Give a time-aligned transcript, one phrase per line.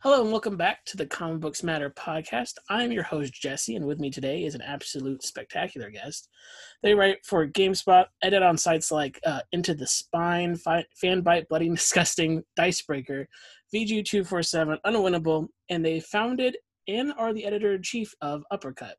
[0.00, 2.52] Hello and welcome back to the Comic Books Matter podcast.
[2.70, 6.28] I'm your host, Jesse, and with me today is an absolute spectacular guest.
[6.84, 11.68] They write for GameSpot, edit on sites like uh, Into the Spine, Fi- Fanbyte, Bloody
[11.74, 13.26] Disgusting, Dicebreaker,
[13.74, 18.94] VG247, Unwinnable, and they founded and are the editor in chief of Uppercut.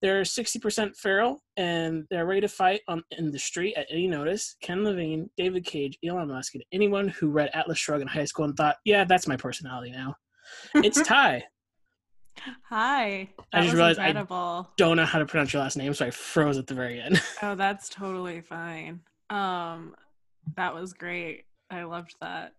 [0.00, 4.56] They're 60% feral and they're ready to fight on in the street at any notice.
[4.62, 8.46] Ken Levine, David Cage, Elon Musk, and anyone who read Atlas Shrugged in high school
[8.46, 10.16] and thought, yeah, that's my personality now.
[10.74, 11.44] It's Ty.
[12.68, 13.28] Hi.
[13.52, 14.68] I just realized I- incredible.
[14.76, 17.20] Don't know how to pronounce your last name, so I froze at the very end.
[17.42, 19.00] Oh, that's totally fine.
[19.28, 19.94] Um,
[20.56, 21.44] that was great.
[21.70, 22.52] I loved that.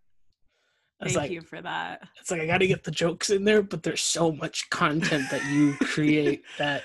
[1.02, 2.08] I Thank like, you for that.
[2.20, 5.30] it's like I got to get the jokes in there, but there's so much content
[5.32, 6.84] that you create that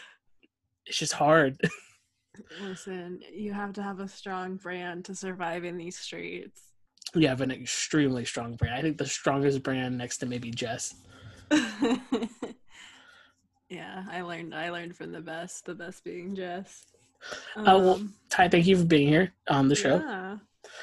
[0.87, 1.61] it's just hard.
[2.63, 6.63] Listen, you have to have a strong brand to survive in these streets.
[7.15, 8.75] You have an extremely strong brand.
[8.75, 10.95] I think the strongest brand next to maybe Jess.
[13.69, 14.55] yeah, I learned.
[14.55, 15.65] I learned from the best.
[15.65, 16.87] The best being Jess.
[17.57, 19.97] Uh, well, Um, Ty, thank you for being here on the show.
[19.99, 20.37] Yeah.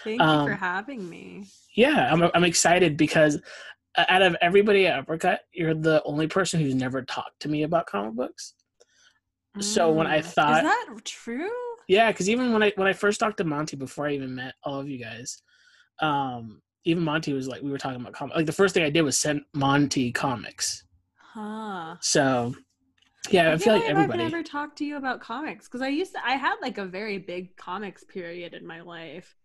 [0.03, 1.45] Thank you Um, for having me.
[1.75, 3.39] Yeah, I'm I'm excited because
[3.97, 7.85] out of everybody at Uppercut, you're the only person who's never talked to me about
[7.85, 8.53] comic books.
[9.59, 10.25] so when I Mm.
[10.25, 11.51] thought- is that true?
[11.88, 14.56] Yeah, because even when I when I first talked to Monty before I even met
[14.63, 15.44] all of you guys,
[16.00, 18.36] um, even Monty was like we were talking about comics.
[18.36, 20.84] Like the first thing I did was send Monty comics.
[21.18, 21.96] Huh.
[22.02, 22.54] So
[23.30, 24.24] yeah, I, feel like everybody.
[24.24, 26.26] I've never talked to you about comics because I used to.
[26.26, 29.36] I had like a very big comics period in my life.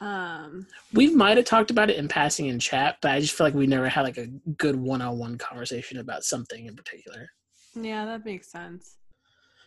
[0.00, 0.66] Um.
[0.92, 3.54] We might have talked about it in passing in chat, but I just feel like
[3.54, 4.26] we never had like a
[4.58, 7.28] good one-on-one conversation about something in particular.
[7.74, 8.96] Yeah, that makes sense.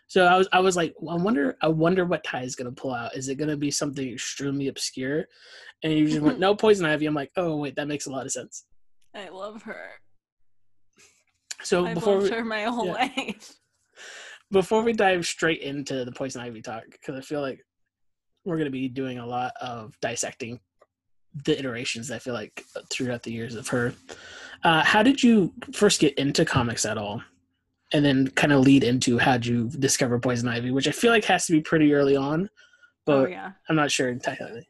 [0.10, 2.72] So I was I was like, well, I wonder I wonder what Ty is gonna
[2.72, 3.16] pull out.
[3.16, 5.26] Is it gonna be something extremely obscure?
[5.84, 7.06] And you just went, no poison ivy.
[7.06, 8.66] I'm like, oh wait, that makes a lot of sense.
[9.16, 9.92] I love her.
[11.62, 13.10] So I've before loved we, her my whole yeah.
[13.18, 13.54] life.
[14.52, 17.64] before we dive straight into the poison ivy talk, because I feel like
[18.46, 20.60] we're gonna be doing a lot of dissecting
[21.46, 22.10] the iterations.
[22.10, 23.94] I feel like throughout the years of her.
[24.64, 27.22] Uh, how did you first get into comics at all?
[27.92, 31.26] And then kind of lead into how'd you discover poison ivy, which I feel like
[31.26, 32.50] has to be pretty early on,
[33.06, 33.54] but oh yeah.
[33.68, 34.68] I'm not sure entirely.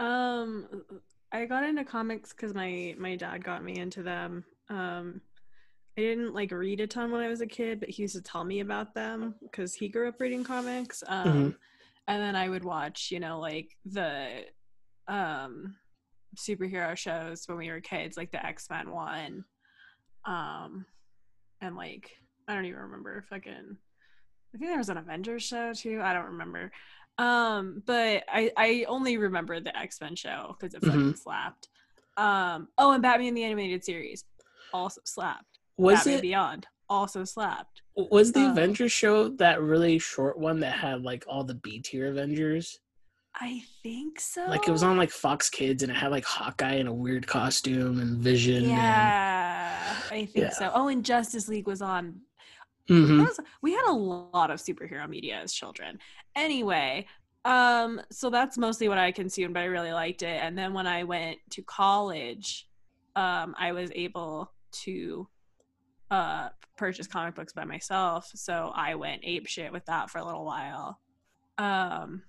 [0.00, 0.66] Um,
[1.30, 4.44] I got into comics because my my dad got me into them.
[4.68, 5.20] Um,
[5.96, 8.22] I didn't like read a ton when I was a kid, but he used to
[8.22, 11.02] tell me about them because he grew up reading comics.
[11.06, 11.56] Um, Mhm.
[12.08, 14.44] and then I would watch, you know, like the
[15.06, 15.76] um
[16.36, 19.44] superhero shows when we were kids, like the X Men one,
[20.24, 20.86] um,
[21.60, 22.10] and like
[22.48, 23.76] I don't even remember Fucking,
[24.54, 26.00] I think there was an Avengers show too.
[26.02, 26.72] I don't remember.
[27.18, 31.68] Um, but I I only remember the X Men show because it fucking slapped.
[32.16, 34.24] Um, oh, and Batman the animated series
[34.72, 35.58] also slapped.
[35.76, 37.82] Was Batman it Beyond also slapped.
[37.96, 41.80] was the uh, Avengers show that really short one that had like all the B
[41.80, 42.78] tier Avengers?
[43.40, 44.46] I think so.
[44.48, 47.26] Like it was on like Fox Kids and it had like Hawkeye in a weird
[47.26, 48.64] costume and Vision.
[48.68, 50.50] Yeah, I think Yeah.
[50.50, 50.70] so.
[50.74, 52.20] Oh, and Justice League was on.
[52.88, 53.20] Mhm.
[53.26, 55.98] Was- we had a lot of superhero media as children.
[56.34, 57.06] Anyway,
[57.44, 60.42] um, so that's mostly what I consumed, but I really liked it.
[60.42, 62.66] And then when I went to college,
[63.16, 64.52] um, I was able
[64.84, 65.28] to
[66.10, 68.30] uh purchase comic books by myself.
[68.34, 71.00] So I went ape shit with that for a little while.
[71.58, 72.22] Um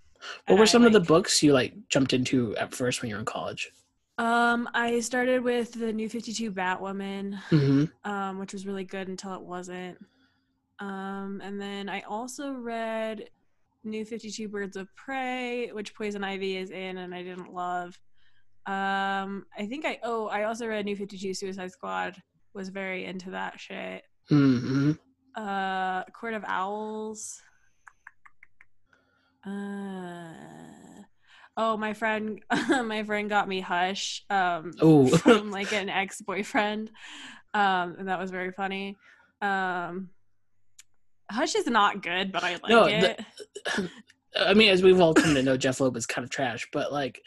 [0.48, 3.16] What were I, some of the books you like jumped into at first when you
[3.16, 3.72] were in college?
[4.18, 9.08] Um, I started with the New Fifty Two Batwoman, hmm um, which was really good
[9.08, 9.98] until it wasn't.
[10.80, 13.30] Um, and then I also read
[13.84, 18.00] New Fifty Two Birds of Prey, which Poison Ivy is in, and I didn't love.
[18.66, 22.16] Um, I think I oh I also read New Fifty Two Suicide Squad.
[22.54, 24.04] Was very into that shit.
[24.30, 24.94] hmm
[25.36, 27.42] Uh, Court of Owls.
[29.46, 31.04] Uh,
[31.58, 34.24] oh, my friend, my friend got me Hush.
[34.30, 35.08] Um, Oh.
[35.08, 36.92] from like an ex boyfriend,
[37.54, 38.98] um, and that was very funny.
[39.42, 40.10] Um,
[41.30, 43.20] Hush is not good, but I like No, it.
[43.76, 43.90] the-
[44.40, 46.92] I mean, as we've all come to know, Jeph Loeb is kind of trash, but
[46.92, 47.22] like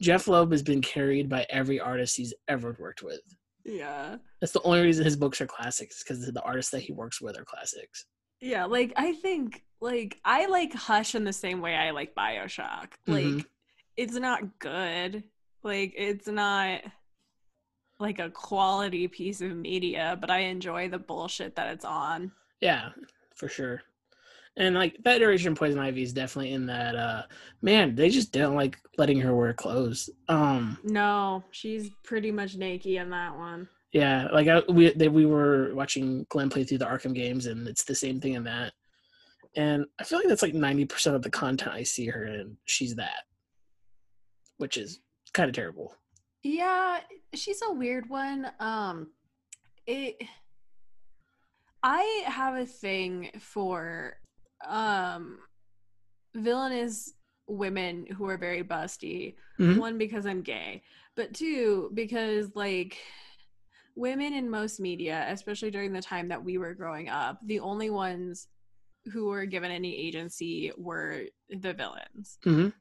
[0.00, 3.20] Jeph Loeb has been carried by every artist he's ever worked with.
[3.64, 7.20] yeah, That's the only reason his books are classics because the artists that he works
[7.20, 8.06] with are classics.
[8.40, 8.64] yeah.
[8.66, 12.92] Like I think, like I like Hush in the same way I like Bioshock.
[13.06, 13.44] Like Mhm.
[13.96, 15.24] it's not good.
[15.62, 16.82] Like it's not
[17.98, 22.32] like a quality piece of media, but I enjoy the bullshit that it's on.
[22.60, 22.90] Yeah,
[23.34, 23.82] for sure.
[24.56, 27.22] And like that iteration of Poison Ivy is definitely in that uh
[27.60, 30.08] man, they just don't like letting her wear clothes.
[30.28, 33.68] Um No, she's pretty much naked in that one.
[33.92, 37.68] Yeah, like I, we they, we were watching Glenn play through the Arkham games, and
[37.68, 38.72] it's the same thing in that.
[39.56, 42.56] And I feel like that's like ninety percent of the content I see her in.
[42.64, 43.22] She's that,
[44.56, 44.98] which is
[45.32, 45.94] kind of terrible.
[46.42, 46.98] Yeah,
[47.34, 48.50] she's a weird one.
[48.58, 49.12] Um,
[49.86, 50.16] it.
[51.86, 54.16] I have a thing for
[54.66, 55.38] um
[56.34, 57.12] villainous
[57.46, 59.36] women who are very busty.
[59.60, 59.78] Mhm.
[59.78, 60.82] One because I'm gay,
[61.14, 62.96] but two because like
[63.96, 67.90] women in most media, especially during the time that we were growing up, the only
[67.90, 68.48] ones
[69.12, 72.38] who were given any agency were the villains.
[72.44, 72.72] Mhm.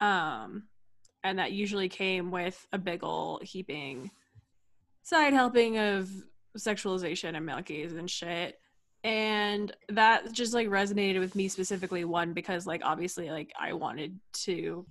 [0.00, 0.68] Um
[1.22, 4.10] and that usually came with a big ol' heaping
[5.02, 6.10] side helping of
[6.56, 8.58] sexualization and male gaze and shit.
[9.02, 14.18] And that just like resonated with me specifically one because like obviously like i wanted
[14.32, 14.86] to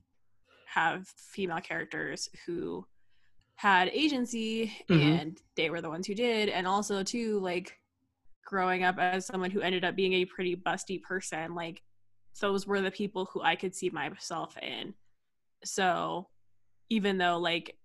[0.67, 2.85] have female characters who
[3.55, 5.19] had agency Mhm.
[5.21, 6.49] and they were the ones who did.
[6.49, 7.79] And also too like
[8.45, 11.81] growing up as someone who ended up being a pretty busty person like
[12.41, 14.93] those were the people who i could see myself in.
[15.63, 16.27] So
[16.89, 17.77] even though like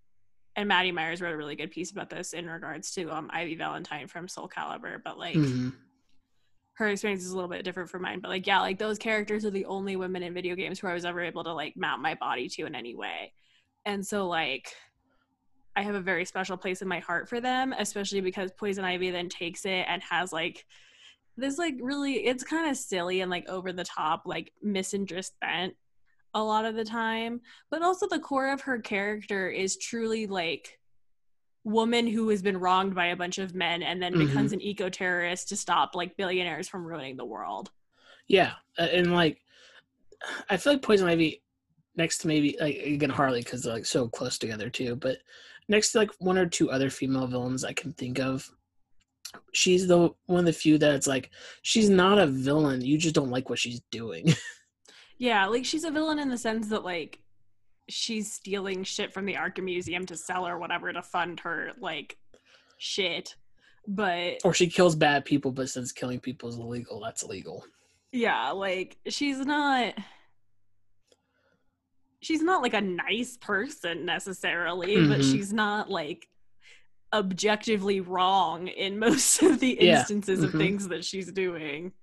[0.59, 3.55] and Maddy Myers wrote a really good piece about this in regards to um Ivy
[3.55, 5.73] Valentine from Soul Calibur, but like Mhm.
[6.73, 8.19] her experience is a little bit different from mine.
[8.19, 10.93] But like yeah, like those characters are the only women in video games who I
[10.93, 13.33] was ever able to like mount my body to in any way.
[13.85, 14.67] And so like
[15.77, 19.11] I have a very special place in my heart for them, especially because Poison Ivy
[19.11, 20.65] then takes it and has like
[21.37, 25.75] this like really it's kind of silly and like over the top like misandrist bent
[26.33, 30.79] a lot of the time but also the core of her character is truly like
[31.63, 34.27] woman who has been wronged by a bunch of men and then mm-hmm.
[34.27, 37.71] becomes an eco-terrorist to stop like billionaires from ruining the world
[38.29, 39.41] Yeah, and like
[40.49, 41.41] I feel like Poison Ivy
[41.95, 45.17] next to maybe like again Harley because they're like so close together too, but
[45.67, 48.49] next to like one or two other female villains I can think of,
[49.53, 51.31] she's the one of the few that's like
[51.63, 52.81] she's not a villain.
[52.81, 54.33] You just don't like what she's doing.
[55.19, 57.19] yeah like she's a villain in the sense that like
[57.89, 62.17] she's stealing shit from the Arkham Museum to sell or whatever to fund her like
[62.77, 63.35] shit
[63.87, 67.63] but or she kills bad people, but since killing people is illegal, that's illegal.
[68.11, 69.93] yeah like she's not
[72.21, 75.31] she's not like a nice person necessarily but Mhm.
[75.31, 76.27] she's not like
[77.13, 79.99] objectively wrong in most of the Yeah.
[79.99, 81.93] instances of things that she's doing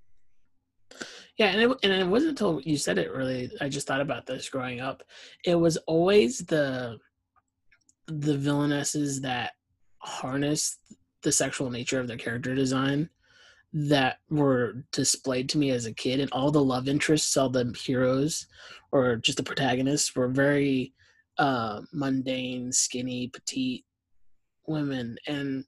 [1.38, 4.26] Yeah, and it, and it wasn't until you said it really I just thought about
[4.26, 5.02] this growing up.
[5.44, 6.98] It was always the
[8.06, 9.52] the villainesses that
[9.98, 10.78] harnessed
[11.22, 13.10] the sexual nature of their character design
[13.72, 17.74] that were displayed to me as a kid and all the love interests all the
[17.84, 18.46] heroes
[18.92, 20.94] or just the protagonists were very
[21.38, 23.84] uh, mundane skinny petite
[24.66, 25.64] women and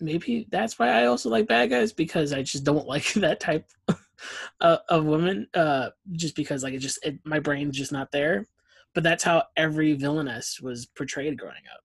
[0.00, 3.66] maybe that's why i also like bad guys because i just don't like that type
[4.60, 8.46] of women uh, just because like it just it, my brain's just not there.
[8.94, 11.82] But that's how every villainess was portrayed growing up.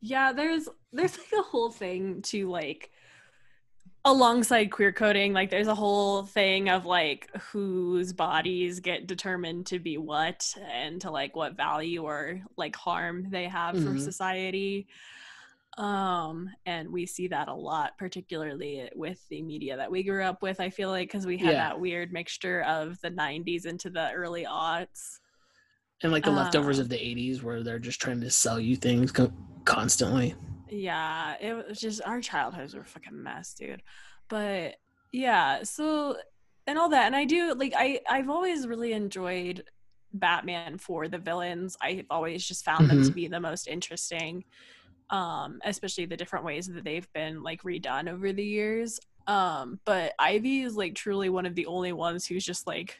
[0.00, 2.90] Yeah there's there's like a whole thing to like
[4.06, 9.78] alongside queer coding like there's a whole thing of like whose bodies get determined to
[9.78, 14.00] be what and to like what value or like harm they have for Mhm.
[14.00, 14.86] society
[15.78, 20.40] um and we see that a lot particularly with the media that we grew up
[20.40, 21.68] with i feel like because we had Yeah.
[21.70, 25.18] that weird mixture of the 90s into the early aughts.
[26.02, 26.82] And like the leftovers Uh.
[26.82, 29.32] of the 80s where they're just trying to sell you things co-
[29.64, 30.34] constantly.
[30.70, 33.82] Yeah it was just our childhoods were fucking mess dude.
[34.28, 34.76] But
[35.12, 36.16] yeah so
[36.66, 39.64] and all that and i do like i i've always really enjoyed
[40.12, 41.76] batman for the villains.
[41.80, 44.44] I've always just found them to be the most interesting
[45.10, 50.12] um especially the different ways that they've been like redone over the years um but
[50.18, 52.98] ivy is like truly one of the only ones who's just like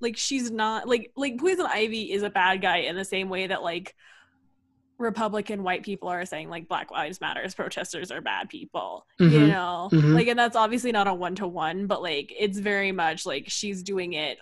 [0.00, 3.46] like she's not like like poison ivy is a bad guy in the same way
[3.46, 3.94] that like
[4.98, 9.48] republican white people are saying like black lives matters protesters are bad people you Mhm.
[9.48, 10.14] know Mhm.
[10.14, 14.12] like and that's obviously not a one-to-one but like it's very much like she's doing
[14.12, 14.38] it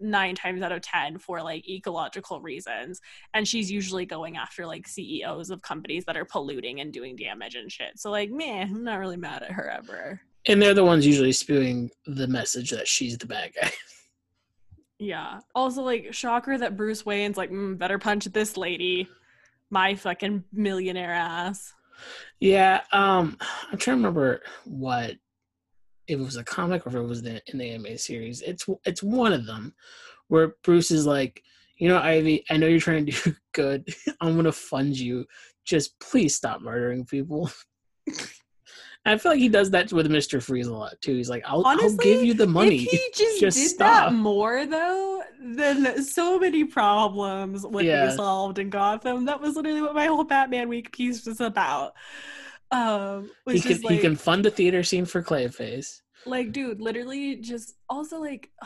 [0.00, 3.00] nine times out of ten for like ecological reasons.
[3.34, 7.54] And she's usually going after like ceos of companies that are polluting and doing damage
[7.54, 7.98] and shit.
[7.98, 10.20] So like man i'm not really mad at her ever.
[10.46, 13.70] And they're the ones usually spewing the message that she's the bad guy.
[14.98, 15.40] Yeah.
[15.54, 19.06] Also, like, shocker that Bruce Wayne's like, mm, better punch this lady,
[19.68, 21.74] my fucking millionaire ass.
[22.40, 23.36] yeah um
[23.72, 25.12] i'm trying to remember what
[26.08, 28.66] if it was a comic or if it was the, in the anime series it's
[28.84, 29.74] it's one of them
[30.28, 31.42] where bruce is like
[31.76, 33.86] you know ivy i know you're trying to do good
[34.20, 35.24] i'm gonna fund you
[35.64, 37.50] just please stop murdering people.
[39.04, 41.14] I feel like he does that with Mister Freeze a lot too.
[41.14, 44.10] He's like, "I'll, Honestly, I'll give you the money." If he just, Just did stop.
[44.10, 48.06] that more though, then so many problems would Yeah.
[48.06, 49.24] be solved in Gotham.
[49.26, 51.94] That was literally what my whole Batman week piece was about.
[52.70, 56.00] Um, he can like, he can fund a theater scene for Clayface.
[56.24, 58.50] like, dude, literally just also like.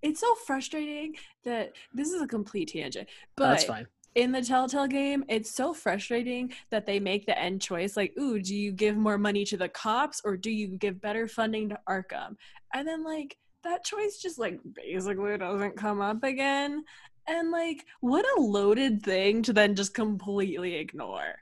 [0.00, 3.88] It's so frustrating that this is a complete tangent, but That's fine.
[4.14, 8.38] in the Telltale game, it's so frustrating that they make the end choice like, ooh,
[8.40, 11.80] do you give more money to the cops or do you give better funding to
[11.88, 12.36] Arkham?
[12.72, 16.84] And then, like, that choice just, like, basically doesn't come up again.
[17.26, 21.34] And, like, what a loaded thing to then just completely ignore.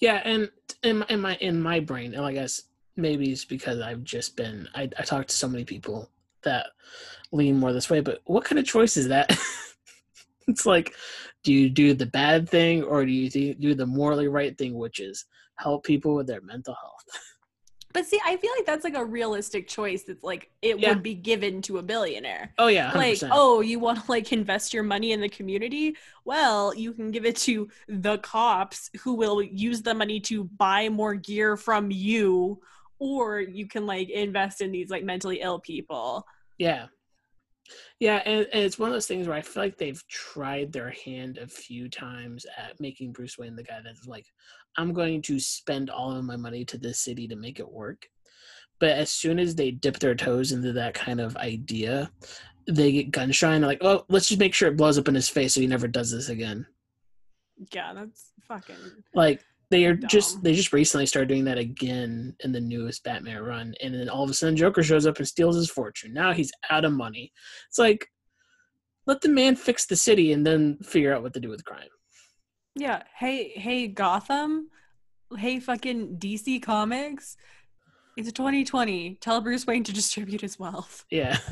[0.00, 0.50] Yeah, and
[0.82, 2.62] in my, in my in my brain, and I guess
[2.96, 6.10] maybe it's because I've just been I, I talked to so many people
[6.42, 6.66] that
[7.32, 8.00] lean more this way.
[8.00, 9.36] But what kind of choice is that?
[10.48, 10.94] it's like,
[11.44, 14.74] do you do the bad thing or do you do, do the morally right thing,
[14.74, 17.04] which is help people with their mental health?
[17.94, 20.90] But see, I feel like that's like a realistic choice that's like it Yeah.
[20.90, 22.52] would be given to a billionaire.
[22.58, 23.22] Oh yeah, 100%.
[23.22, 27.10] like oh you want to like invest your money in the community well you can
[27.10, 31.90] give it to the cops who will use the money to buy more gear from
[31.90, 32.60] you
[32.98, 36.26] or you can like invest in these like mentally ill people
[36.58, 36.86] Yeah.
[38.00, 40.90] Yeah, and, and it's one of those things where I feel like they've tried their
[40.90, 44.26] hand a few times at making Bruce Wayne the guy that's like,
[44.76, 48.06] I'm going to spend all of my money to this city to make it work.
[48.78, 52.12] But as soon as they dip their toes into that kind of idea,
[52.68, 55.08] they get gun shy and they're like, oh, let's just make sure it blows up
[55.08, 56.64] in his face so he never does this again.
[57.72, 58.76] yeah that's fucking
[59.14, 63.42] Like they are just they just recently started doing that again in the newest Batman
[63.42, 66.12] run, and then all of a sudden Joker shows up and steals his fortune.
[66.14, 67.32] Now he's out of money.
[67.68, 68.08] It's like
[69.06, 71.88] let the man fix the city and then figure out what to do with crime.
[72.76, 74.68] yeah hey hey gotham
[75.38, 77.36] hey fucking dc comics
[78.16, 81.38] it's 2020 tell bruce wayne to distribute his wealth Yeah.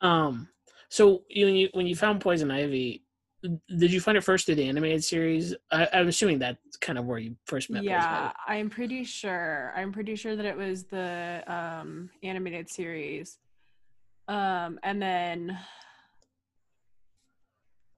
[0.00, 0.48] Um.
[0.88, 3.01] So you when you when you found Poison Ivy,
[3.42, 5.54] did you find it first through the animated series?
[5.70, 7.82] I, I'm assuming that's kind of where you first met.
[7.82, 13.38] Yeah i'm pretty sure i'm pretty sure that it was the um animated series
[14.28, 15.58] um and then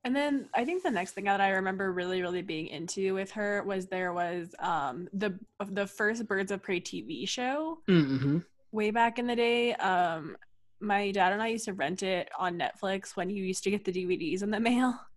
[0.05, 3.31] and then i think the next thing that i remember really really being into with
[3.33, 5.39] her was there was um the
[5.71, 8.39] the first birds of prey tv show Mm-hmm.
[8.73, 10.37] way back in the day um
[10.81, 13.85] my dad and i used to rent it on netflix when you used to get
[13.85, 14.99] the dvds in the mail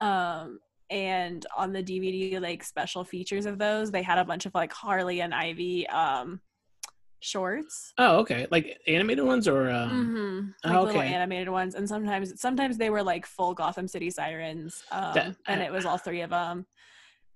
[0.00, 0.58] um
[0.90, 4.72] and on the dvd like special features of those they had a bunch of like
[4.72, 6.40] harley and ivy um
[7.20, 8.46] shorts Oh, okay.
[8.50, 9.88] Like animated ones or um.
[10.62, 11.14] hmm like oh, little okay.
[11.14, 15.62] animated ones and sometimes sometimes they were like full gotham city sirens um That- and
[15.62, 16.66] it was all three of them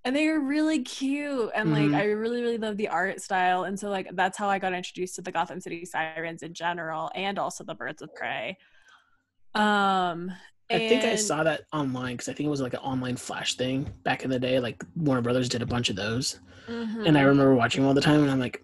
[0.05, 1.93] and they were really cute and Mhm.
[1.93, 4.75] like i really really love the art style and so like that's how i got
[4.75, 8.59] introduced to the gotham city sirens in general and also the birds of prey
[9.55, 10.31] um
[10.71, 13.55] I think I saw that online because I think it was like an online flash
[13.57, 14.61] thing back in the day.
[14.61, 17.27] Like Warner Brothers did a bunch of those, and I Mhm.
[17.29, 18.21] remember watching them all the time.
[18.23, 18.63] And I'm like,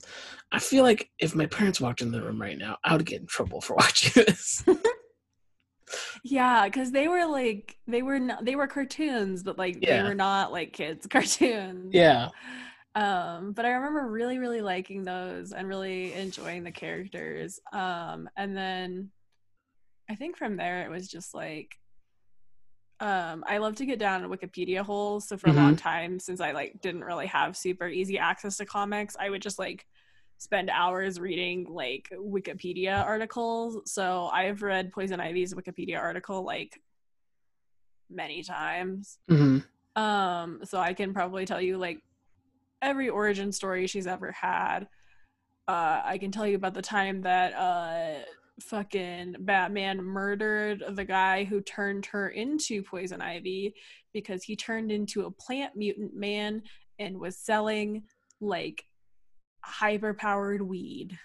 [0.53, 3.21] I feel like if my parents walked in the room right now, I would get
[3.23, 4.63] in trouble for watching this.
[6.23, 10.03] yeah because they were like they were not they were cartoons but like Yeah.
[10.03, 12.31] they were not like kids cartoons yeah,
[12.95, 18.57] um but i remember really really liking those and really enjoying the characters um and
[18.57, 19.11] then
[20.09, 21.77] i think from there it was just like
[23.01, 26.53] um i love to get down wikipedia holes so for a long time since i
[26.53, 29.87] like didn't really have super easy access to comics i would just like
[30.39, 33.91] spend hours reading like wikipedia articles.
[33.91, 36.81] So i've read poison ivy's wikipedia article like
[38.11, 39.19] many times.
[39.29, 39.59] Hmm
[39.97, 42.01] um, so I can probably tell you like
[42.83, 44.89] every origin story she's ever had.
[45.69, 48.23] Uh, I can tell you about the time that uh
[48.61, 53.75] fucking Batman murdered the guy who turned her into Poison Ivy
[54.13, 56.63] because he turned into a plant mutant man
[56.99, 58.05] and was selling
[58.41, 58.85] like
[59.61, 61.19] hyper powered weed.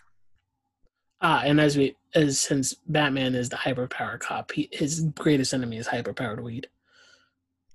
[1.22, 5.78] Ah, and as we as since Batman is the hyperpower cop, he, his greatest enemy
[5.78, 6.68] is hyperpowered weed.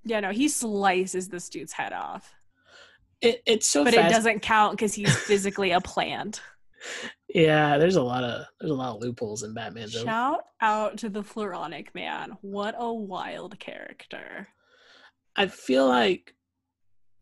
[0.05, 2.33] Yeah, no, he slices this dude's head off.
[3.21, 4.11] It, it's so but fast.
[4.11, 6.41] it doesn't count because he's physically a plant.
[7.35, 9.89] Yeah, there's a lot of there's a lot of loopholes in Batman.
[9.93, 10.05] Though.
[10.05, 12.39] Shout out to the Floronic Man.
[12.43, 14.49] What a wild character.
[15.35, 16.33] I feel like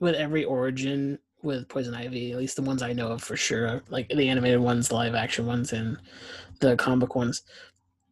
[0.01, 3.83] with every origin with Poison Ivy, at least the ones I know of for sure,
[3.89, 5.97] like the animated ones, the live action ones, and
[6.61, 7.43] the comic ones,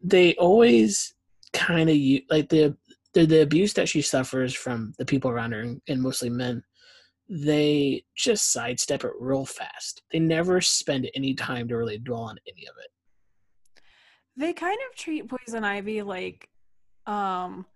[0.03, 1.13] they always
[1.53, 1.97] kind of
[2.31, 2.75] like the
[3.13, 6.65] the the abuse that she suffers from the people around her and, and mostly men
[7.33, 10.03] they just sidestep it real fast.
[10.11, 13.83] They never spend any time to really dwell on any of it.
[14.37, 16.49] They kind of treat Poison Ivy like
[17.07, 17.67] um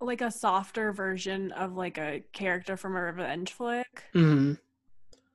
[0.00, 4.04] like a softer version of like a character from a revenge flick.
[4.12, 4.52] hmm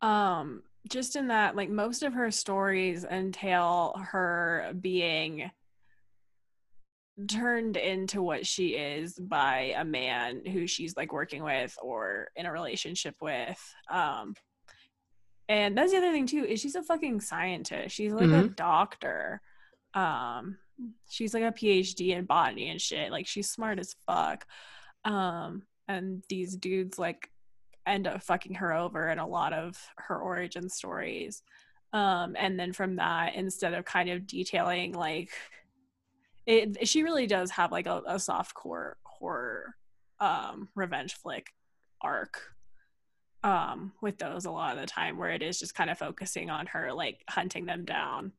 [0.01, 5.51] Um just in that like most of her stories entail her being
[7.27, 12.45] turned into what she is by a man who she's like working with or in
[12.45, 13.73] a relationship with.
[13.89, 14.35] Um
[15.47, 17.95] and that's the other thing too is she's a fucking scientist.
[17.95, 18.55] She's like a Mhm.
[18.55, 19.41] doctor.
[19.93, 20.57] Um
[21.09, 23.11] she's like a PhD in botany and shit.
[23.11, 24.45] Like she's smart as fuck.
[25.05, 27.29] Um and these dudes like
[27.85, 31.43] end up fucking her over in a lot of her origin stories.
[31.93, 35.29] Um and then from that instead of kind of detailing like
[36.45, 39.75] it she really does have like a, a soft core horror
[40.19, 41.51] um revenge flick
[42.01, 42.41] arc
[43.43, 46.49] um with those a lot of the time where it is just kind of focusing
[46.49, 48.31] on her like hunting them down.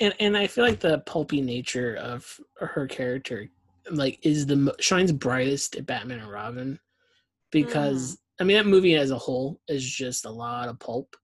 [0.00, 3.48] And and i feel like the pulpy nature of her character
[3.90, 6.78] like is the shines brightest at batman and robin
[7.50, 11.16] because i mean that movie as a whole is just a lot of pulp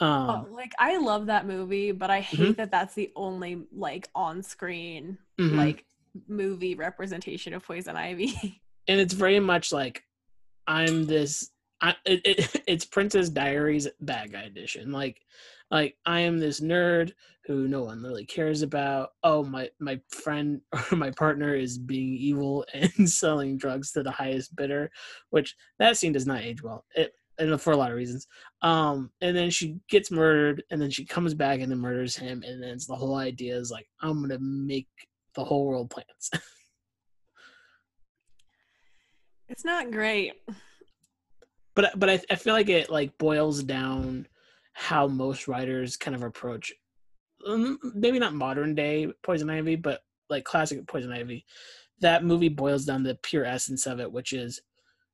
[0.00, 2.56] um oh, like i love that movie but i hate Mhm.
[2.56, 5.56] that that's the only like on screen mhm.
[5.56, 5.84] like
[6.28, 10.02] movie representation of poison ivy and it's very much like
[10.66, 11.50] I'm this.
[11.80, 14.90] I, it, it, it's Princess Diaries bad guy edition.
[14.92, 15.20] Like,
[15.70, 17.12] like I am this nerd
[17.44, 19.10] who no one really cares about.
[19.22, 20.60] Oh, my my friend
[20.92, 24.90] or my partner is being evil and selling drugs to the highest bidder,
[25.30, 26.84] which that scene does not age well.
[26.94, 28.26] It and for a lot of reasons.
[28.62, 32.42] Um, and then she gets murdered, and then she comes back and then murders him,
[32.46, 34.88] and then it's the whole idea is like I'm gonna make
[35.34, 36.30] the whole world plants.
[39.48, 40.32] it's not great
[41.76, 44.26] but but I, I feel like it like boils down
[44.72, 46.72] how most writers kind of approach
[47.46, 51.44] um, maybe not modern day poison ivy but like classic poison ivy
[52.00, 54.60] that movie boils down the pure essence of it which is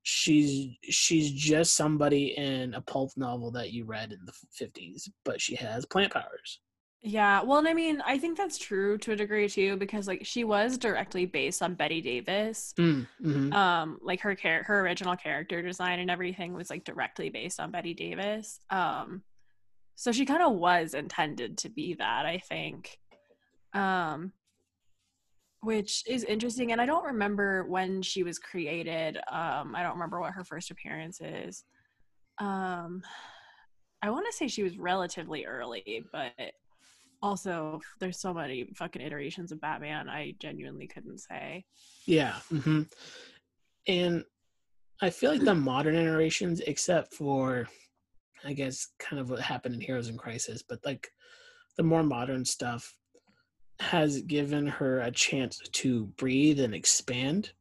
[0.02, 5.40] she's she's just somebody in a pulp novel that you read in the 50s but
[5.40, 6.60] she has plant powers
[7.04, 10.24] Yeah, well, and I mean, I think that's true to a degree too, because like
[10.24, 12.72] she was directly based on Bette Davis.
[12.78, 17.28] mm, hmm Um, like her char- her original character design and everything was like directly
[17.28, 18.60] based on Bette Davis.
[18.70, 19.22] Um,
[19.96, 22.98] so she kind of was intended to be that, I think.
[23.74, 24.32] Um,
[25.62, 29.16] which is interesting, and I don't remember when she was created.
[29.30, 31.64] Um, I don't remember what her first appearance is.
[32.38, 33.02] Um,
[34.02, 36.32] I want to say she was relatively early, but
[37.22, 40.08] also there's so many fucking iterations of Batman.
[40.08, 41.64] I genuinely couldn't say.
[42.06, 42.34] Yeah.
[42.48, 42.82] hmm
[43.86, 44.24] And
[45.00, 47.68] I feel like the modern iterations, except for,
[48.44, 51.08] I guess, kind of what happened in Heroes in Crisis, but like
[51.76, 52.92] the more modern stuff
[53.80, 57.52] has given her a chance to breathe and expand.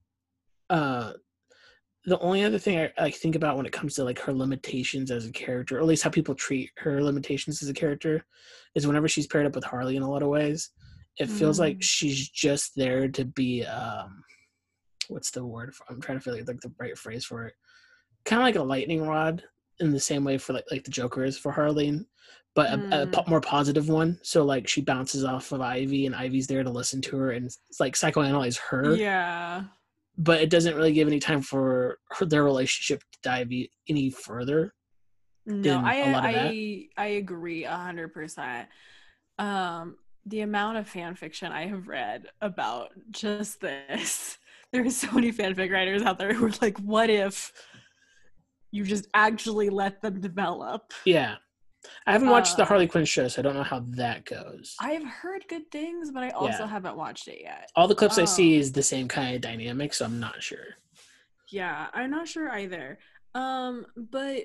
[0.69, 1.13] Uh,
[2.06, 5.12] the only other thing I, I think about when it comes to like her limitations
[5.12, 8.26] as a character, or at least how people treat her limitations as a character,
[8.76, 10.69] is whenever she's paired up with Harley in a lot of ways,
[11.17, 11.84] it feels like Mm.
[11.84, 14.24] she's just there to be um
[15.10, 17.54] what's the word for, I'm trying to feel like, like the right phrase for it.
[18.24, 19.43] Kind of like a lightning rod
[19.81, 21.99] in the same way for like like the Joker is for Harley,
[22.55, 23.11] but a, a Mm.
[23.11, 24.19] po- more positive one.
[24.23, 27.45] So like she bounces off of Ivy and Ivy's there to listen to her and
[27.45, 29.63] it's like psychoanalyze her Yeah.
[30.17, 33.49] but it doesn't really give any time for her, their relationship to dive
[33.89, 34.73] any further.
[35.45, 36.45] No, I a lot of that.
[36.51, 38.67] I I agree a hundred percent.
[39.39, 44.37] Um, the amount of fan fiction I have read about just this.
[44.71, 47.51] There's so many fanfic writers out there who are like, "What if
[48.71, 51.36] you just actually let them develop?" Yeah,
[52.05, 54.75] I haven't watched the Uh, Harley Quinn show, so I don't know how that goes.
[54.79, 56.69] I have heard good things, but I also Yeah.
[56.69, 57.69] haven't watched it yet.
[57.75, 58.60] All the clips I see Oh.
[58.60, 60.77] is the same kind of dynamic, so I'm not sure.
[61.49, 62.99] Yeah, I'm not sure either.
[63.36, 64.43] Um, but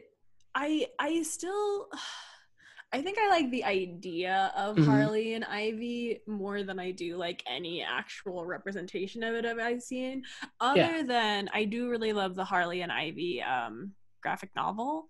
[0.54, 1.88] I I still
[2.92, 4.84] I think I like the idea of Mhm.
[4.86, 10.22] Harley and Ivy more than I do like any actual representation of it I've seen.
[10.60, 11.02] Other Yeah.
[11.02, 13.94] than I do really love the Harley and Ivy um
[14.26, 15.08] graphic novel.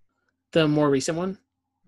[0.53, 1.39] The more recent one,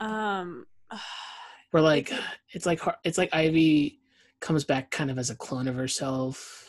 [0.00, 0.66] Um
[1.70, 2.10] where like
[2.52, 4.00] it's like it's like Ivy
[4.40, 6.64] comes back kind of as a clone of herself.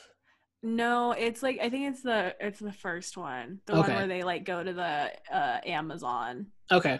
[0.62, 3.62] no, it's like I think it's the it's the first one.
[3.67, 6.48] The one where they like go to the uh Amazon.
[6.69, 7.00] Okay,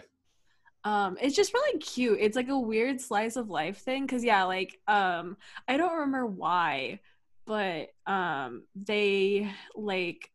[0.84, 4.44] um it's just really cute it's like a weird slice of life thing because yeah
[4.44, 5.36] like um
[5.68, 7.00] i don't remember why
[7.46, 10.30] but um they like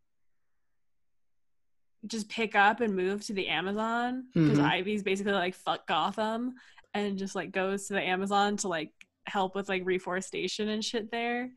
[2.07, 4.63] just pick up and move to the Amazon because Mhm.
[4.69, 6.53] Ivy's basically like fuck Gotham
[6.93, 8.91] and just like goes to the Amazon to like
[9.27, 11.51] help with like reforestation and shit there.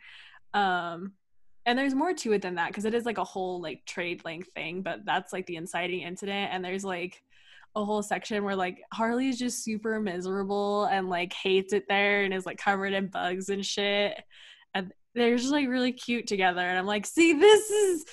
[0.55, 1.13] Um
[1.67, 4.25] and there's more to it than that because it is like a whole like trade
[4.25, 7.23] link thing, but that's like the inciting incident and there's like
[7.77, 12.23] a whole section where like Harley is just super miserable and like hates it there
[12.23, 14.19] and is like covered in bugs and shit.
[14.75, 16.63] And they're just like really cute together.
[16.63, 18.05] And I'm like, see, this is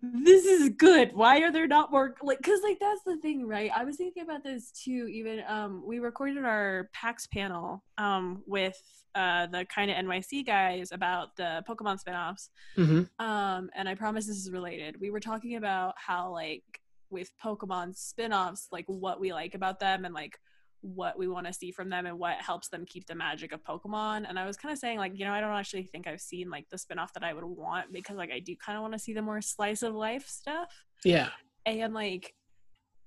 [0.00, 1.12] this is good.
[1.12, 3.70] Why are there not more like cuz like that's the thing, right?
[3.74, 8.80] I was thinking about this too even um we recorded our PAX panel um with
[9.14, 12.50] uh the kind of NYC guys about the Pokemon spin-offs.
[12.76, 15.00] hmm Um and I promise this is related.
[15.00, 16.62] We were talking about how like
[17.10, 20.38] with Pokemon spin-offs like what we like about them and like
[20.80, 23.64] what we want to see from them and what helps them keep the magic of
[23.64, 24.26] Pokemon.
[24.28, 26.50] And I was kind of saying like, you know, I don't actually think I've seen
[26.50, 28.98] like the spin-off that I would want because like I do kind of want to
[28.98, 30.68] see the more slice of life stuff.
[31.04, 31.30] Yeah.
[31.66, 32.34] And like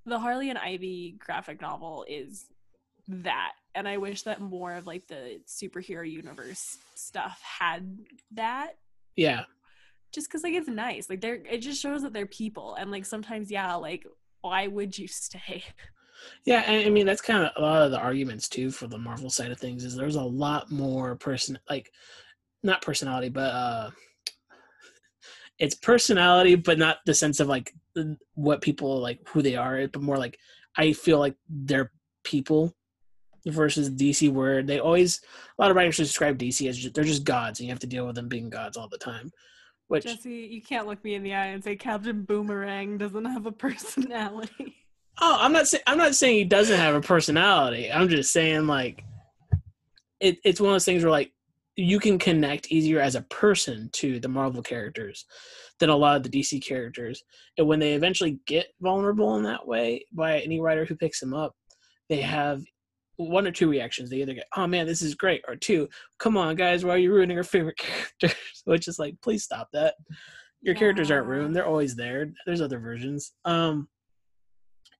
[0.05, 2.45] the Harley and Ivy graphic novel is
[3.07, 3.53] that.
[3.73, 7.97] And I wish that more of like the superhero universe stuff had
[8.31, 8.71] that
[9.15, 9.43] Yeah.
[10.13, 13.05] just because like it's nice like they're it just shows that they're people and like
[13.05, 14.05] sometimes yeah like
[14.41, 15.63] why would you stay
[16.45, 19.29] Yeah, I mean that's kind of a lot of the arguments too for the Marvel
[19.29, 21.91] side of things is there's a lot more person like
[22.63, 23.91] not personality, but uh
[25.59, 27.73] it's personality, but not the sense of like
[28.33, 30.39] what people like who they are, but more like
[30.75, 31.91] I feel like they're
[32.23, 32.73] people
[33.45, 35.21] versus DC where they always
[35.57, 37.87] a lot of writers describe DC as just, they're just gods and you have to
[37.87, 39.31] deal with them being gods all the time.
[39.87, 43.45] Which jesse you can't look me in the eye and say captain boomerang doesn't have
[43.45, 44.77] a personality
[45.19, 47.91] Oh, I'm not saying I'm not saying he doesn't have a personality.
[47.91, 49.03] I'm just saying like
[50.19, 51.31] it, it's one of those things where like
[51.75, 55.25] you can connect easier as a person to the Marvel characters
[55.79, 57.23] than a lot of the DC characters.
[57.57, 61.33] And when they eventually get vulnerable in that way by any writer who picks them
[61.33, 61.53] up,
[62.09, 62.61] they have
[63.17, 64.09] one or two reactions.
[64.09, 66.97] They either get, "Oh man, this is great," or two, "Come on, guys, why are
[66.97, 67.77] you ruining our favorite
[68.21, 69.95] characters?" Which is like, please stop that.
[70.61, 72.31] Your characters aren't ruined; they're always there.
[72.45, 73.33] There's other versions.
[73.45, 73.87] Um,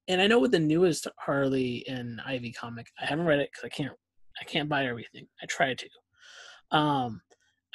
[0.08, 3.66] and I know with the newest Harley and Ivy comic, I haven't read it because
[3.66, 3.94] I can't.
[4.40, 5.28] I can't buy everything.
[5.42, 6.78] I try to.
[6.78, 7.22] Um,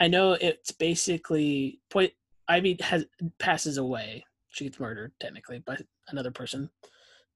[0.01, 2.13] I know it's basically point.
[2.49, 3.05] Ivy has
[3.39, 4.25] passes away.
[4.49, 5.77] She gets murdered technically by
[6.09, 6.71] another person,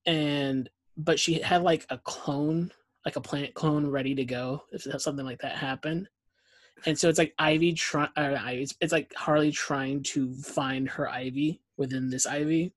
[0.07, 2.73] and but she had like a clone,
[3.05, 6.09] like a plant clone, ready to go if something like that happened.
[6.87, 8.11] And so it's like Ivy trying.
[8.17, 12.73] Uh, it's, it's like Harley trying to find her Ivy within this Ivy.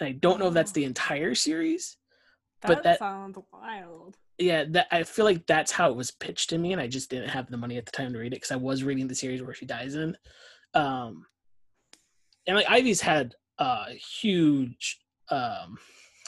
[0.00, 1.96] I don't know if that's the entire series.
[2.62, 6.50] that, But that- sounds wild Yeah, that I feel like that's how it was pitched
[6.50, 8.36] to me, and I just didn't have the money at the time to read it
[8.36, 10.16] because I was reading the series where she dies in.
[10.74, 11.26] Um,
[12.46, 15.78] and like Ivy's had a huge, um,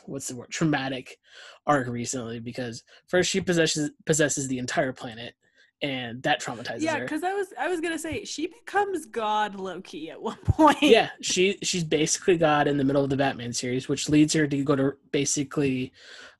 [0.07, 1.19] what's the word, traumatic
[1.67, 5.35] arc recently because first she possesses possesses the entire planet,
[5.83, 6.99] and that traumatizes yeah her.
[6.99, 10.77] Yeah, because i was i was gonna say she becomes god loki at one point
[10.91, 14.47] yeah, she she's basically God in the middle of the Batman series, which leads her
[14.47, 15.93] to go to basically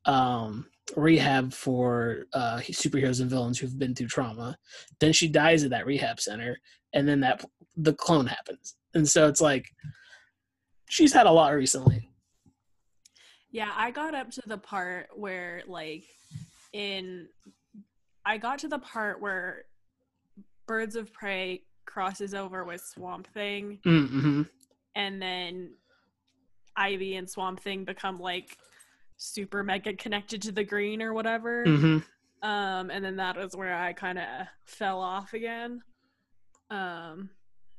[0.05, 4.57] um, rehab for uh, superheroes and villains who've been through trauma.
[4.99, 6.59] Then she dies at that rehab center,
[6.93, 7.45] and then that
[7.77, 9.67] the clone happens, and so it's like
[10.89, 12.11] she's had a lot recently.
[13.51, 16.05] Yeah, I got up to the part where like
[16.73, 17.29] in
[18.25, 19.65] I got to the part where
[20.67, 24.43] Birds of Prey crosses over with Swamp Thing Mm-hmm.
[24.95, 25.73] and then
[26.77, 28.57] Ivy and Swamp Thing become like
[29.17, 31.65] super mega connected to the green or whatever.
[31.67, 32.49] Mm-hmm.
[32.49, 34.25] Um and then that was where I kind of
[34.65, 35.83] fell off again.
[36.71, 37.31] Um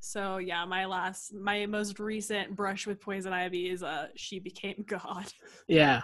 [0.03, 4.83] so yeah, my last my most recent brush with Poison Ivy is uh she became
[4.87, 5.27] god.
[5.67, 6.01] Yeah,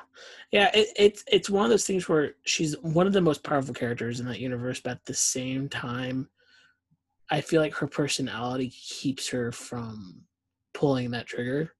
[0.51, 0.69] yeah.
[0.73, 4.19] It, it's it's one of those things where she's one of the most powerful characters
[4.19, 6.29] in that universe, but at the same time,
[7.31, 10.21] I feel like her personality keeps her from
[10.75, 11.73] pulling that trigger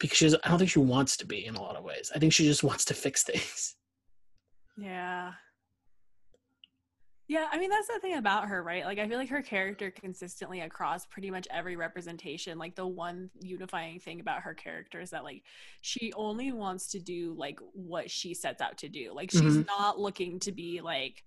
[0.00, 0.34] because she's.
[0.34, 2.10] I don't think she wants to be in a lot of ways.
[2.12, 3.76] I think she just wants to fix things.
[4.76, 5.32] Yeah.
[7.30, 8.84] Yeah, I mean that's the thing about her, right?
[8.84, 13.30] Like I feel like her character consistently across pretty much every representation, like the one
[13.40, 15.44] unifying thing about her character is that like
[15.80, 19.12] she only wants to do like what she sets out to do.
[19.14, 19.66] Like she's Mhm.
[19.68, 21.22] not looking to be like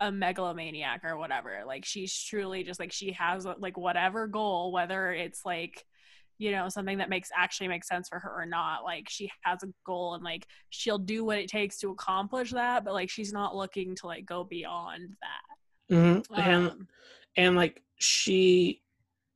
[0.00, 1.62] a megalomaniac or whatever.
[1.64, 5.86] Like she's truly just like she has like whatever goal, whether it's like
[6.40, 9.62] you know something that makes actually makes sense for her or not like she has
[9.62, 13.32] a goal and like she'll do what it takes to accomplish that but like she's
[13.32, 16.40] not looking to like go beyond that Mm-hmm.
[16.40, 16.88] and um,
[17.36, 18.80] and like she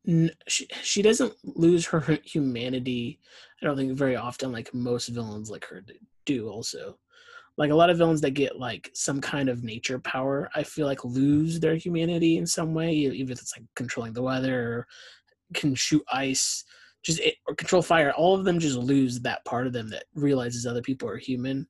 [0.07, 3.19] n- she, she doesn't lose her humanity
[3.61, 5.85] i don't think very often like most villains like her
[6.27, 6.97] do also
[7.57, 10.87] like a lot of villains that get like some kind of nature power i feel
[10.87, 14.87] like lose their humanity in some way even if it's like controlling the weather or
[15.55, 16.65] can shoot ice
[17.05, 20.05] just it, or control fire all of them just lose that part of them that
[20.15, 21.67] realizes other people are human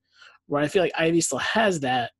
[0.46, 2.12] where i feel like ivy still has that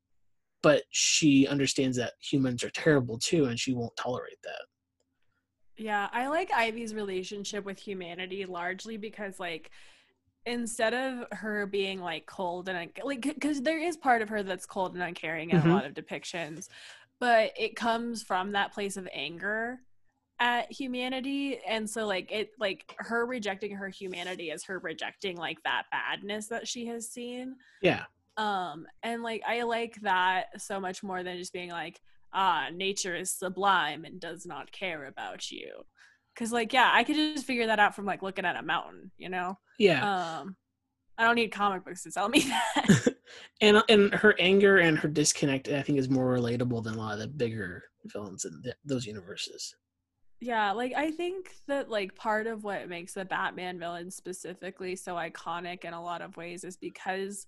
[0.63, 4.63] but she understands that humans are terrible too and she won't tolerate that
[5.77, 9.71] Yeah, I like Ivy's relationship with humanity largely because like
[10.47, 14.43] instead of her being like cold and un- like because there is part of her
[14.43, 15.67] that's cold and uncaring in Mhm.
[15.67, 16.69] a lot of depictions,
[17.19, 19.81] but it comes from that place of anger
[20.45, 25.57] at humanity and so like it like her rejecting her humanity is her rejecting like
[25.63, 27.57] that badness that she has seen.
[27.81, 28.05] Yeah.
[28.37, 31.99] Um and like i like that so much more than just being like
[32.35, 35.73] ah nature is sublime and does not care about you.
[36.35, 39.13] Because like yeah i could just figure that out from like looking at a mountain
[39.17, 39.57] you know?
[39.79, 40.41] Yeah.
[40.41, 40.57] Um
[41.17, 42.41] i don't need comic books to tell me
[42.77, 43.15] that.
[43.63, 47.15] And and her anger and her disconnect i think is more relatable than a lot
[47.15, 49.75] of the bigger villains in th- those universes
[50.45, 55.15] yeah like i think that like part of what makes the batman villains specifically so
[55.15, 57.47] iconic in a lot of ways is because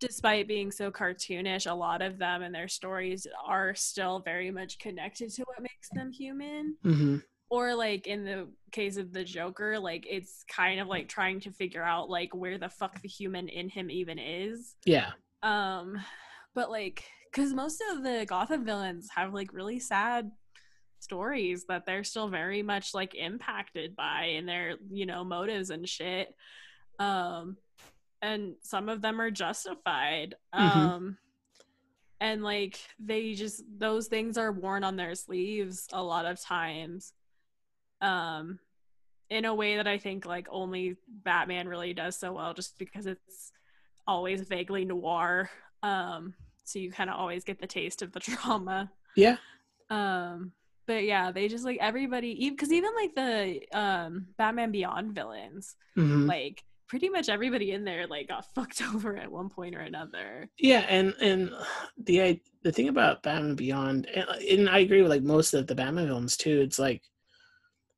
[0.00, 4.78] despite being so cartoonish a lot of them and their stories are still very much
[4.78, 6.76] connected to what makes them human.
[6.82, 7.16] Hmm
[7.50, 11.50] or like in the case of the joker like it's kind of like trying to
[11.50, 14.76] figure out like where the fuck the human in him even is.
[14.84, 15.10] Yeah.
[15.42, 15.98] Um
[16.54, 20.30] but like because most of the gotham villains have like really sad
[21.00, 25.88] stories that they're still very much like impacted by and their you know motives and
[25.88, 26.34] shit.
[26.98, 27.56] Um
[28.20, 30.60] and some of them are justified Mhm.
[30.60, 31.18] um
[32.20, 37.12] and like they just those things are worn on their sleeves a lot of times
[38.00, 38.58] um
[39.30, 43.06] in a way that i think like only batman really does so well just because
[43.06, 43.52] it's
[44.06, 45.48] always vaguely noir
[45.84, 46.34] um
[46.64, 49.36] so you kind of always get the taste of the trauma yeah.
[49.90, 50.52] Um
[50.88, 56.26] but yeah they just like everybody because even like the um batman beyond villains hmm
[56.26, 60.48] like pretty much everybody in there like got fucked over at one point or another.
[60.58, 61.50] Yeah and and
[62.02, 65.66] the i- the thing about batman beyond and, and i agree with like most of
[65.66, 67.02] the batman villains too it's like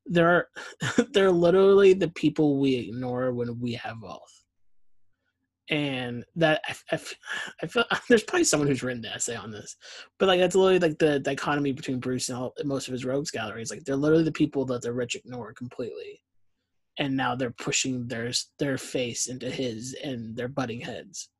[0.06, 0.48] they're
[1.12, 4.39] they're literally the people we ignore when we have wealth
[5.70, 7.00] and that I, I,
[7.62, 9.76] I feel there's probably someone who's written the essay on this
[10.18, 13.30] but like that's literally like the dichotomy between bruce and all, most of his rogues
[13.30, 16.20] galleries like they're literally the people that the rich ignore completely
[16.98, 21.30] and now they're pushing their their face into his and they're butting heads.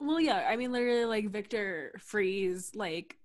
[0.00, 3.16] Well yeah i mean literally like victor freeze like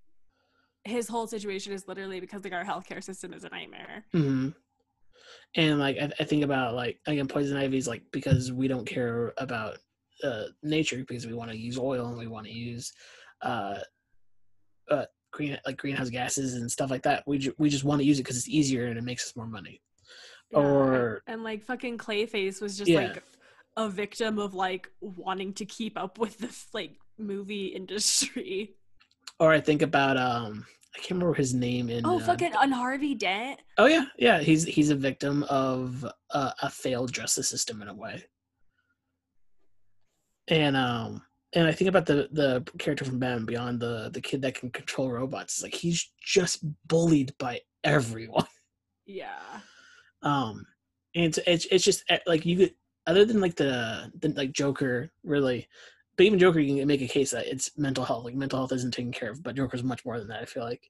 [0.83, 4.05] his whole situation is literally because like our healthcare system is a nightmare.
[4.11, 4.49] Hmm
[5.55, 9.33] And like I, I think about like again poison ivy's like because we don't care
[9.37, 9.77] about
[10.23, 12.91] uh, nature because we want to use oil and we want to use
[13.41, 13.79] uh,
[14.89, 17.23] uh, green like greenhouse gases and stuff like that.
[17.27, 19.35] We ju- we just want to use it because it's easier and it makes us
[19.35, 19.81] more money.
[20.51, 23.01] Yeah, Or- and like fucking clayface was just Yeah.
[23.07, 23.23] like
[23.77, 28.75] a victim of like wanting to keep up with the like movie industry
[29.39, 32.71] Or I think about um I can't remember his name in oh uh, fucking on
[32.71, 37.81] harvey dent oh yeah yeah he's he's a victim of uh, a failed justice system
[37.81, 38.23] in a way.
[40.47, 41.21] And um
[41.53, 44.71] and I think about the the character from Batman Beyond, the the kid that can
[44.71, 45.55] control robots.
[45.55, 48.47] It's like he's just bullied by everyone.
[49.05, 49.59] yeah
[50.21, 50.65] Um,
[51.15, 52.73] and it's it's, it's just eh, like you could
[53.07, 55.67] other than like the, the like Joker really,
[56.17, 58.25] but even Joker you can make a case that it's mental health.
[58.25, 60.41] Like mental health isn't taken care of, but Joker's much more than that.
[60.41, 60.89] I feel like,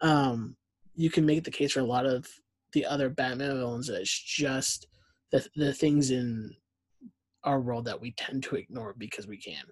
[0.00, 0.56] um,
[0.94, 2.28] you can make the case for a lot of
[2.72, 4.86] the other Batman villains that it's just
[5.32, 6.54] the the things in
[7.44, 9.64] our world that we tend to ignore because we can.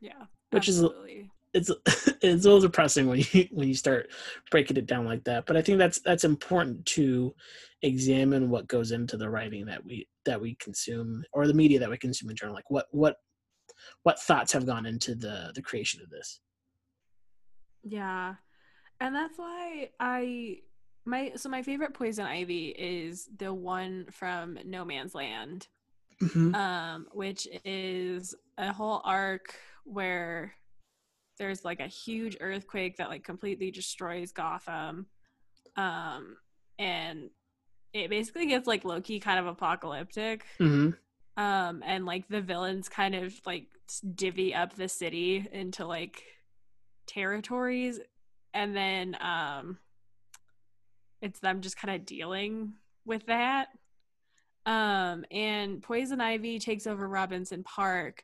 [0.00, 1.30] yeah Which is- absolutely.
[1.54, 1.70] it's
[2.22, 4.10] it's a little depressing when you when you start
[4.50, 5.46] breaking it down like that.
[5.46, 7.34] But I think that's that's important to
[7.82, 11.90] examine what goes into the writing that we that we consume or the media that
[11.90, 12.54] we consume in general.
[12.54, 13.16] Like what what
[14.02, 16.40] what thoughts have gone into the the creation of this.
[17.84, 18.34] Yeah.
[19.00, 20.58] And that's why I
[21.04, 25.68] my so my favorite poison ivy is the one from No Man's Land,
[26.20, 26.54] Mm-hmm.
[26.54, 30.54] um, which is a whole arc where
[31.38, 35.06] there's like a huge earthquake that like completely destroys Gotham.
[35.76, 36.36] Um,
[36.78, 37.30] and
[37.92, 40.44] it basically gets like low-key kind of apocalyptic.
[40.58, 40.90] hmm
[41.38, 43.66] um and like the villains kind of like
[44.14, 46.22] divvy up the city into like
[47.06, 47.98] territories
[48.52, 49.78] and then um
[51.22, 52.74] it's them just kind of dealing
[53.06, 53.68] with that.
[54.66, 58.22] Um and poison ivy takes over robinson park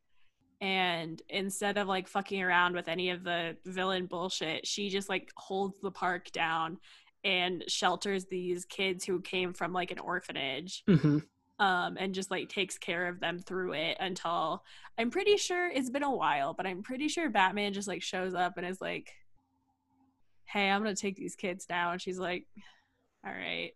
[0.60, 5.30] and instead of like fucking around with any of the villain bullshit she just like
[5.36, 6.78] holds the park down
[7.24, 11.18] and shelters these kids who came from like an orphanage hmm
[11.60, 14.62] um and just like takes care of them through it until
[14.96, 18.32] i'm pretty sure it's been a while but i'm pretty sure batman just like shows
[18.34, 19.12] up and is like
[20.44, 22.46] hey i'm gonna take these kids now and she's like
[23.26, 23.72] all right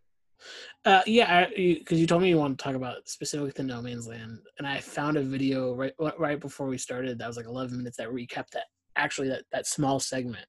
[0.85, 4.07] Uh, yeah, because you told me you want to talk about specifically the No Man's
[4.07, 7.77] Land, and I found a video right right before we started that was like 11
[7.77, 8.65] minutes that recapped that
[8.97, 10.45] actually that that small segment.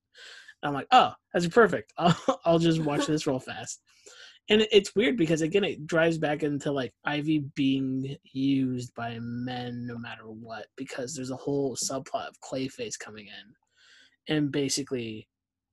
[0.63, 1.93] And I'm like, oh, that's perfect.
[1.99, 3.81] I'll, I'll just watch this real fast.
[4.49, 9.19] And it- it's weird because again, it drives back into like Ivy being used by
[9.21, 15.29] men no matter what, because there's a whole subplot of Clayface coming in and basically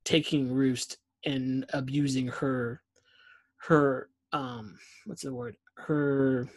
[0.06, 2.82] taking roost and abusing her
[3.68, 6.50] her um what's the word her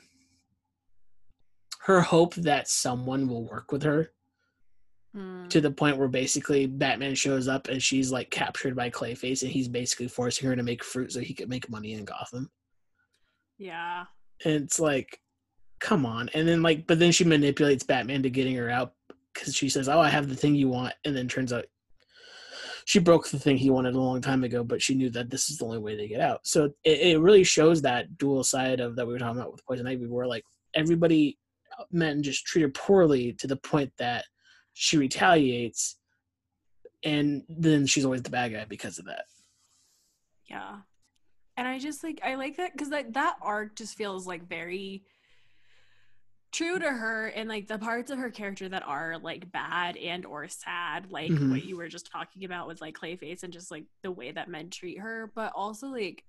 [1.81, 4.11] her hope that someone will work with her
[5.15, 5.47] Hmm.
[5.47, 9.51] to the point where basically Batman shows up and she's like captured by Clayface and
[9.53, 12.51] he's basically forcing her to make fruit so he could make money in Gotham.
[13.57, 14.07] yeah
[14.45, 15.21] And it's like,
[15.79, 16.31] come on.
[16.35, 18.95] And then like, but then she manipulates Batman to getting her out
[19.33, 21.67] because she says, "Oh, I have the thing you want," and then turns out
[22.85, 25.49] she broke the thing he wanted a long time ago, but she knew that this
[25.49, 26.41] is the only way to get out.
[26.45, 29.65] So it, it really shows that dual side of that we were talking about with
[29.65, 30.45] Poison Ivy, where like
[30.75, 31.39] everybody
[31.91, 34.25] men just treat her poorly to the point that
[34.75, 35.97] she retaliates,
[37.03, 39.25] and then she's always the bad guy because of that.
[40.49, 40.79] Yeah.
[41.57, 45.05] And I just like I like that because that that arc just feels like very
[46.55, 50.25] true to her and like the parts of her character that are like bad and
[50.25, 51.51] or sad, like Mhm.
[51.51, 54.49] what you were just talking about with like Clayface and just like the way that
[54.49, 56.25] men treat her, but also like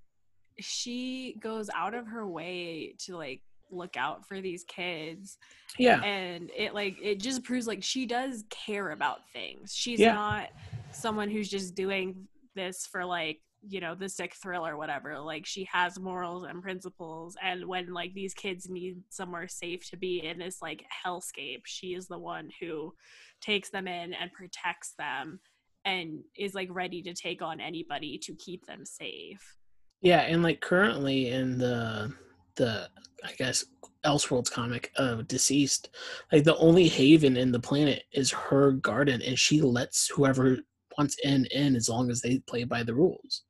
[0.60, 5.38] she goes out of her way to like look out for these kids
[5.78, 10.14] Yeah, and it like it just proves like she does care about things she's Yeah.
[10.14, 10.50] not
[10.92, 15.46] someone who's just doing this for like you know the sick thrill or whatever like
[15.46, 20.26] she has morals and principles and when like these kids need somewhere safe to be
[20.26, 22.94] in this like hellscape she is the one who
[23.42, 25.40] takes them in and protects them
[25.86, 29.56] and is like ready to take on anybody to keep them safe
[30.02, 32.14] Yeah, and like currently in the
[32.56, 32.90] the
[33.24, 33.66] I guess
[34.06, 35.88] Elseworlds comic of DCeased,
[36.32, 40.60] like the only haven in the planet is her garden, and she lets whoever
[40.98, 43.44] wants in in as long as they play by the rules.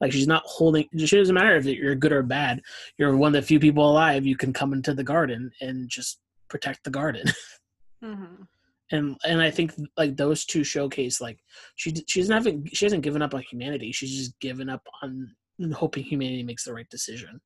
[0.00, 0.88] Like she's not holding.
[0.92, 2.60] It doesn't matter if you're good or bad.
[2.98, 4.26] You're one of the few people alive.
[4.26, 7.26] You can come into the garden and just protect the garden.
[8.04, 8.42] mm-hmm.
[8.90, 11.38] and and I think like those two showcase like
[11.76, 13.92] she she doesn't have she hasn't given up on humanity.
[13.92, 15.34] She's just given up on
[15.72, 17.40] hoping humanity makes the right decision.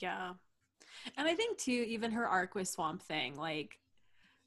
[0.00, 0.32] Yeah.
[1.16, 3.78] And I think too, even her arc with Swamp Thing, like,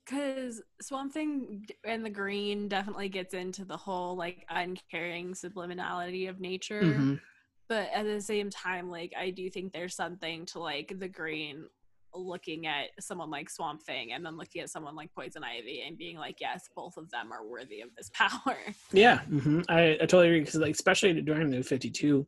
[0.10, 6.40] because Swamp Thing and the Green definitely gets into the whole like uncaring subliminality of
[6.40, 6.82] nature.
[6.82, 7.20] Mhm.
[7.68, 11.68] But at the same time, like, I do think there's something to like the Green
[12.16, 15.96] looking at someone like Swamp Thing and then looking at someone like Poison Ivy and
[15.96, 18.58] being like, yes, both of them are worthy of this power.
[18.92, 22.28] Yeah, hmm I, I totally agree because like especially during the New Fifty Two,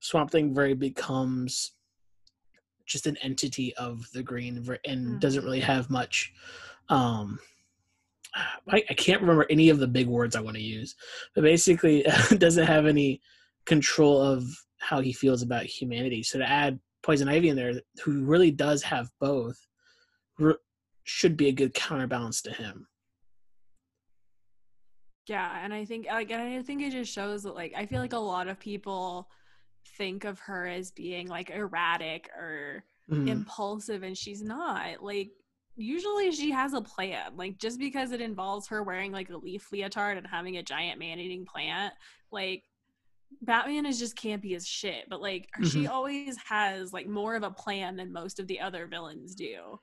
[0.00, 1.72] Swamp Thing very becomes
[2.86, 6.32] just an entity of the green and doesn't really have much.
[6.88, 7.38] Um,
[8.68, 10.94] I, I can't remember any of the big words I want to use,
[11.34, 12.04] but basically
[12.38, 13.20] doesn't have any
[13.64, 14.44] control of
[14.78, 16.22] how he feels about humanity.
[16.22, 19.56] So to add Poison Ivy in there, who really does have both,
[20.38, 20.54] re-
[21.04, 22.86] should be a good counterbalance to him.
[25.28, 28.00] Yeah, and I think like and I think it just shows that like I feel
[28.00, 29.28] like a lot of people
[29.96, 33.28] think of her as being like erratic or Mhm.
[33.28, 35.02] impulsive and she's not.
[35.02, 35.30] Like
[35.76, 37.36] usually she has a plan.
[37.36, 40.98] Like just because it involves her wearing like a leaf leotard and having a giant
[40.98, 41.94] man-eating plant,
[42.30, 42.64] like
[43.42, 47.50] Batman is just campy as shit, but like she always has like more of a
[47.50, 49.78] plan than most of the other villains do.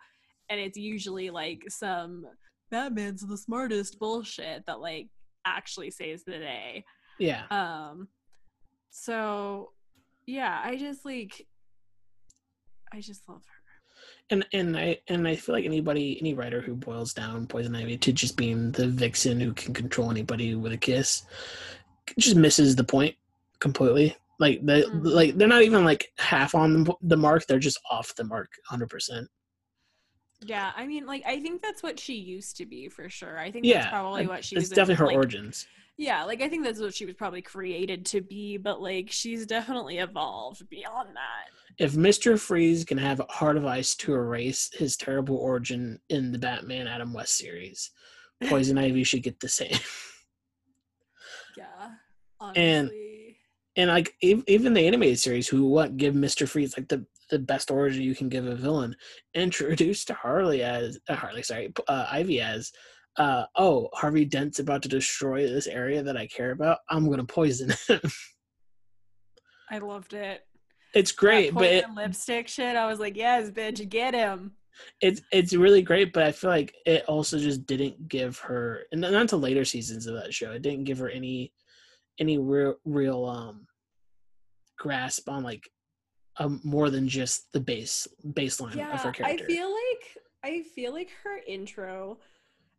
[0.49, 2.25] And it's usually like some
[2.71, 5.09] Batman's the smartest bullshit that like
[5.45, 6.85] actually saves the day.
[7.19, 7.43] Yeah.
[7.51, 8.07] Um
[8.89, 9.71] so
[10.25, 11.45] yeah, I just like
[12.91, 13.52] I just love her.
[14.29, 17.97] And and I and I feel like anybody any writer who boils down Poison Ivy
[17.97, 21.23] to just being the vixen who can control anybody with a kiss
[22.19, 23.15] just misses the point
[23.59, 24.15] completely.
[24.39, 25.03] Like they Mhm.
[25.03, 27.45] like they're not even like half on the, mark.
[27.45, 29.27] They're just off the mark, hundred percent.
[30.45, 33.37] Yeah, I mean like I think that's what she used to be for sure.
[33.37, 35.67] I think Yeah, that's probably what she It's was in, definitely her like, origins.
[35.97, 39.45] Yeah, like I think that's what she was probably created to be, but like she's
[39.45, 41.83] definitely evolved beyond that.
[41.83, 46.31] If Mister Freeze can have a Heart of Ice to erase his terrible origin in
[46.31, 47.91] the Batman Adam West series,
[48.45, 49.77] Poison Ivy should get the same.
[51.57, 51.65] Yeah.
[52.55, 53.37] And- Honestly.
[53.77, 57.71] and like even the animated series who what give mr freeze like the the best
[57.71, 58.93] origin you can give a villain
[59.33, 62.73] introduced to harley as uh, harley sorry uh, ivy as
[63.17, 67.23] uh oh harvey dent's about to destroy this area that i care about i'm gonna
[67.23, 67.99] poison him
[69.71, 70.45] I loved it.
[70.93, 72.75] it's great but it, lipstick shit.
[72.75, 74.51] I was like, yes, bitch, get him.
[75.01, 79.01] it's it's really great but i feel like it also just didn't give her and
[79.01, 81.53] not to later seasons of that show it didn't give her any
[82.19, 83.67] any real real um
[84.79, 85.69] grasp on like
[86.37, 90.91] um more than just the base baseline of Yeah, her I feel like I feel
[90.91, 92.17] like her intro,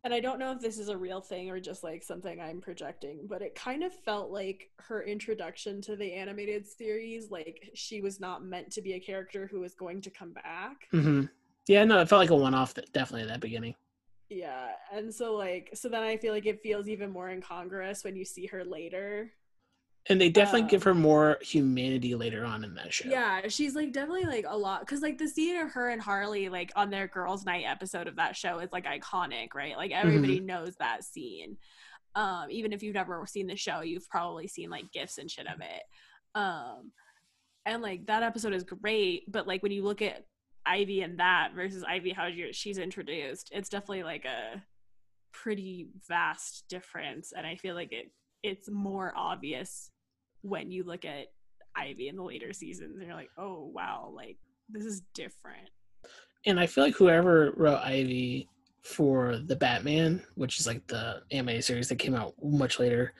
[0.05, 2.61] and I don't know if this is a real thing or just like something I'm
[2.61, 8.01] projecting, but it kind of felt like her introduction to the animated series, like she
[8.01, 10.87] was not meant to be a character who was going to come back.
[10.93, 11.23] Mm-hmm.
[11.67, 12.75] Yeah, no, it felt like a one-off.
[12.75, 13.73] That definitely at that beginning.
[14.29, 18.15] Yeah, and so like so then I feel like it feels even more incongruous when
[18.15, 19.31] you see her later.
[20.07, 23.09] And they definitely give Um, her more humanity later on in that show.
[23.09, 26.47] Yeah, she's like definitely like a lot because like the scene of her and Harley
[26.49, 29.75] like on their girls' night episode of that show is like iconic, right?
[29.75, 31.57] Like everybody knows that scene.
[32.13, 35.47] Um, even if you've never seen the show, you've probably seen like gifs and shit
[35.47, 35.83] of it.
[36.39, 36.91] Um,
[37.65, 40.25] and like that episode is great, but like when you look at
[40.67, 44.61] Ivy and that versus Ivy how she's introduced, it's definitely like a
[45.33, 48.11] pretty vast difference, and I feel like it
[48.43, 49.89] it's more obvious
[50.45, 51.27] when you look at
[51.75, 54.37] Ivy in the later seasons you're like, oh wow, like
[54.69, 55.69] this is different.
[56.45, 58.47] And I feel like whoever wrote Ivy
[58.83, 63.13] for the Batman, which is like the anime series that came out much later,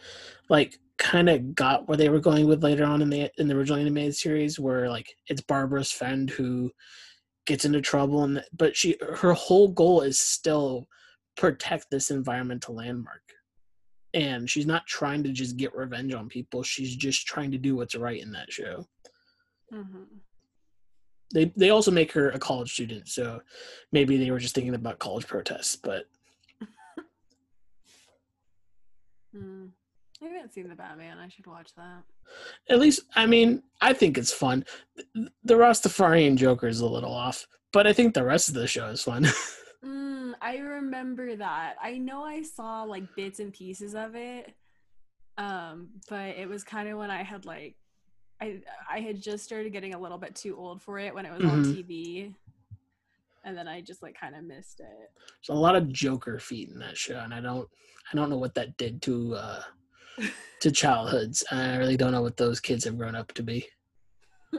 [0.50, 3.56] like kind of got where they were going with later on in the in the
[3.56, 6.72] original animated series, where like it's Barbara's friend who
[7.48, 10.88] gets into trouble, and but she her whole goal is still
[11.36, 13.22] protect this environmental landmark.
[14.16, 16.64] And she's not trying to just get revenge on people.
[16.64, 18.88] She's just trying to do what's right in that show.
[19.74, 20.04] Mm-hmm.
[21.34, 23.42] they they also make her a college student, so
[23.92, 25.76] maybe they were just thinking about college protests.
[25.76, 26.06] But
[29.36, 29.70] Mm.
[30.24, 31.18] I haven't seen the Batman.
[31.20, 32.04] I should watch that.
[32.70, 34.64] at least, I mean, I think it's fun.
[34.96, 38.66] The- The Rastafarian Joker is a little off, but I think the rest of the
[38.68, 39.28] show is fun.
[39.86, 41.76] Mm, I remember that.
[41.82, 44.54] I know I saw like bits and pieces of it.
[45.38, 47.76] Um, but it was kind of when I had like
[48.42, 51.32] I I had just started getting a little bit too old for it when it
[51.34, 51.76] was on Mhm.
[51.76, 52.36] TV.
[53.44, 55.12] And then I just like kind of missed it.
[55.48, 57.70] There's a lot of Joker feet in that show, and I don't
[58.12, 59.62] I don't know what that did to uh
[60.62, 61.44] to childhoods.
[61.52, 63.68] I really don't know what those kids have grown up to be.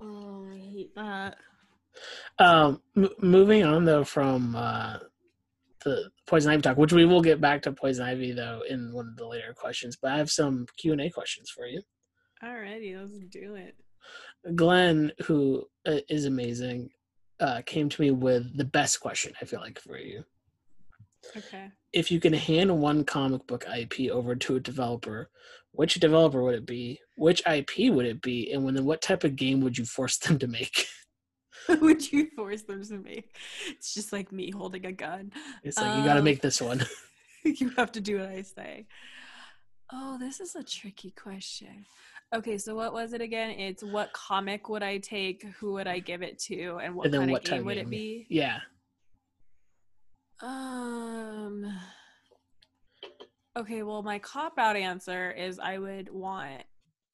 [0.00, 1.36] oh, I hate that.
[2.38, 4.98] Um, m- moving on though from uh,
[5.84, 9.08] the poison ivy talk, which we will get back to poison ivy though in one
[9.08, 9.96] of the later questions.
[10.00, 11.82] But I have some Q and A questions for you.
[12.44, 13.74] Alrighty, let's do it.
[14.54, 16.90] Glenn, who uh, is amazing,
[17.40, 19.32] uh, came to me with the best question.
[19.40, 20.22] I feel like for you,
[21.36, 21.68] Okay.
[21.92, 25.30] if you can hand one comic book IP over to a developer,
[25.72, 27.00] which developer would it be?
[27.16, 28.52] Which IP would it be?
[28.52, 30.86] And when, what type of game would you force them to make?
[31.80, 33.36] Would you force them to make?
[33.68, 35.32] It's just like me holding a gun.
[35.64, 36.84] It's like you got to Um, make this one.
[37.44, 38.86] you have to do what I say.
[39.92, 41.84] Oh, this is a tricky question.
[42.34, 43.50] Okay, so what was it again?
[43.50, 45.44] It's what comic would I take?
[45.60, 46.78] Who would I give it to?
[46.82, 47.86] And what And kind what of game would game?
[47.86, 48.26] it be?
[48.28, 48.58] yeah.
[50.42, 51.64] Um.
[53.56, 56.62] Okay, well, my cop out answer is I would want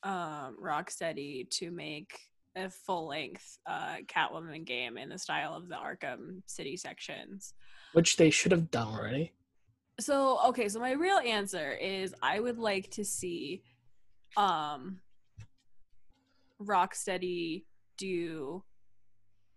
[0.02, 2.10] um, Rocksteady to make
[2.56, 7.54] a full length uh, Catwoman game in the style of the Arkham City sections.
[7.92, 9.32] Which they should have done already.
[10.00, 13.62] So, okay, so my real answer is I would like to see
[14.36, 15.00] um
[16.60, 17.64] Rocksteady
[17.98, 18.64] do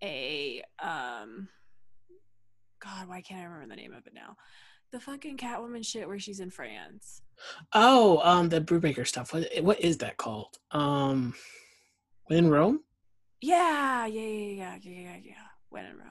[0.03, 1.47] a um
[2.83, 4.35] God, why can't I remember the name of it now?
[4.91, 7.21] The fucking Catwoman shit where she's in France.
[7.73, 9.33] Oh, um, the Brubaker stuff.
[9.33, 10.57] What what is that called?
[10.71, 11.33] Um,
[12.29, 12.81] in Rome.
[13.45, 15.33] Yeah, yeah, yeah, yeah, yeah, yeah, yeah.
[15.69, 16.09] When in Rome.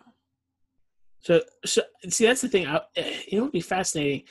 [1.21, 2.67] So, so see, that's the thing.
[2.67, 4.25] I, it'd be fascinating.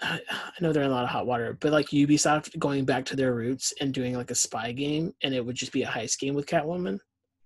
[0.00, 3.04] I, I know they're in a lot of hot water, but like Ubisoft going back
[3.06, 5.86] to their roots and doing like a spy game, and it would just be a
[5.86, 7.00] heist game with Catwoman.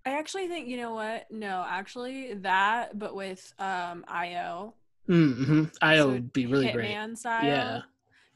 [0.05, 1.25] I actually think you know what?
[1.31, 4.75] No, actually that, but with um IO
[5.09, 5.65] Mm-hmm.
[5.81, 6.95] I So would be really great.
[6.95, 7.45] Hitman style.
[7.45, 7.81] Yeah.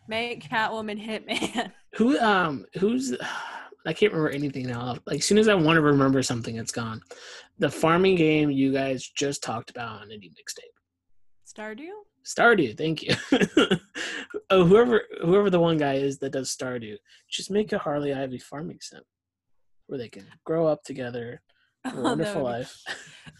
[0.08, 1.72] Make Catwoman Hitman.
[1.96, 3.16] Who um who's
[3.88, 4.98] I can't remember anything now.
[5.06, 7.02] Like as soon as I want to remember something, it's gone.
[7.60, 10.76] The farming game you guys just talked about on Indie Mixtape.
[11.48, 11.90] Stardew?
[12.26, 13.16] Stardew, thank you.
[14.50, 16.96] oh, whoever whoever the one guy is that does Stardew,
[17.30, 19.02] just make a Harley Ivy farming sim
[19.88, 21.42] where they can grow up together,
[21.86, 22.78] a Oh, wonderful be- life.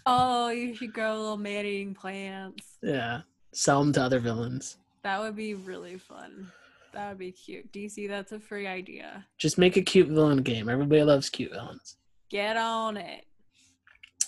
[0.06, 2.78] Oh, you should grow little man-eating plants.
[2.82, 3.22] yeah,
[3.54, 4.78] sell them to other villains.
[5.04, 6.52] That would be really fun.
[6.94, 7.72] That would be cute.
[7.72, 9.26] DC, that's a free idea.
[9.38, 10.70] Just make a cute villain game.
[10.70, 11.98] Everybody loves cute villains.
[12.30, 13.26] Get on it.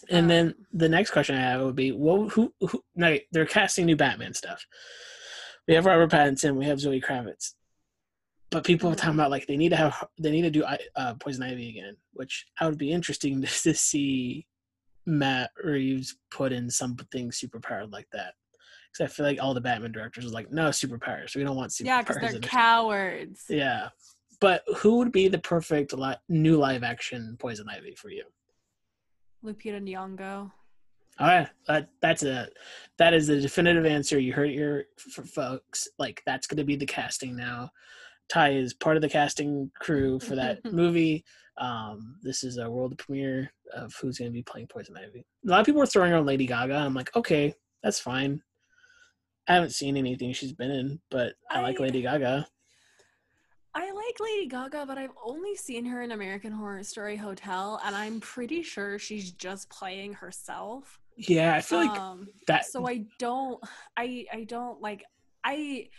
[0.10, 2.84] And then Um, the next question I have would be, well, who, who?
[2.96, 4.66] No, they're casting new Batman stuff.
[5.68, 7.54] We have Robert Pattinson, we have Zoe Kravitz,
[8.50, 11.14] but people are talking about like they need to have they need to do uh,
[11.16, 14.48] Poison Ivy again, which I would be interesting to see
[15.06, 18.34] Matt Reeves put in something super powered like that.
[18.92, 21.36] Because I feel like all the Batman directors are like, no superpowers.
[21.36, 21.86] We don't want superpowers.
[21.86, 23.46] Yeah, because they're cowards.
[23.50, 23.90] yeah,
[24.40, 28.24] but who would be the perfect li- new live action Poison Ivy for you?
[29.44, 30.52] Lupita Nyong'o.
[31.20, 32.48] All right, that that's a
[32.98, 34.18] that is the definitive answer.
[34.20, 35.88] You heard it here, folks.
[36.00, 37.70] Like that's going to be the casting now.
[38.30, 41.24] Ty is part of the casting crew for that movie.
[41.58, 45.26] Um, this is a world premiere of who's going to be playing Poison Ivy.
[45.46, 46.76] A lot of people are throwing around Lady Gaga.
[46.76, 48.42] I'm like, okay, that's fine.
[49.48, 52.48] I haven't seen anything she's been in, but I, like Lady Gaga.
[53.74, 57.96] I like Lady Gaga, but I've only seen her in American Horror Story Hotel, and
[57.96, 61.00] I'm pretty sure she's just playing herself.
[61.16, 62.66] Yeah, I feel like um, that.
[62.66, 63.62] so I don't,
[63.96, 65.04] I, I don't like,
[65.44, 65.90] I,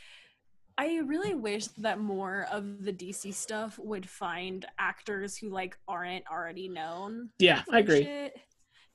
[0.76, 6.26] I really wish that more of the DC stuff would find actors who like aren't
[6.30, 7.30] already known.
[7.38, 8.30] yeah, I agree.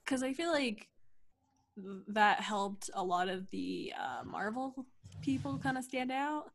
[0.03, 0.87] Because I feel like
[2.07, 4.85] that helped a lot of the uh, Marvel
[5.21, 6.51] people kind of stand out.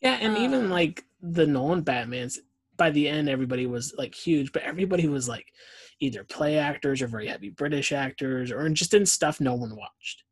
[0.00, 2.38] Yeah, and even Uh, like the Nolan Batmans,
[2.76, 5.46] by the end, everybody was like huge, but everybody was like
[6.00, 10.24] either play actors or very heavy British actors or just in stuff no one watched.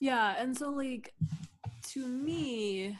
[0.00, 1.14] Yeah, and so like
[1.92, 2.98] to me,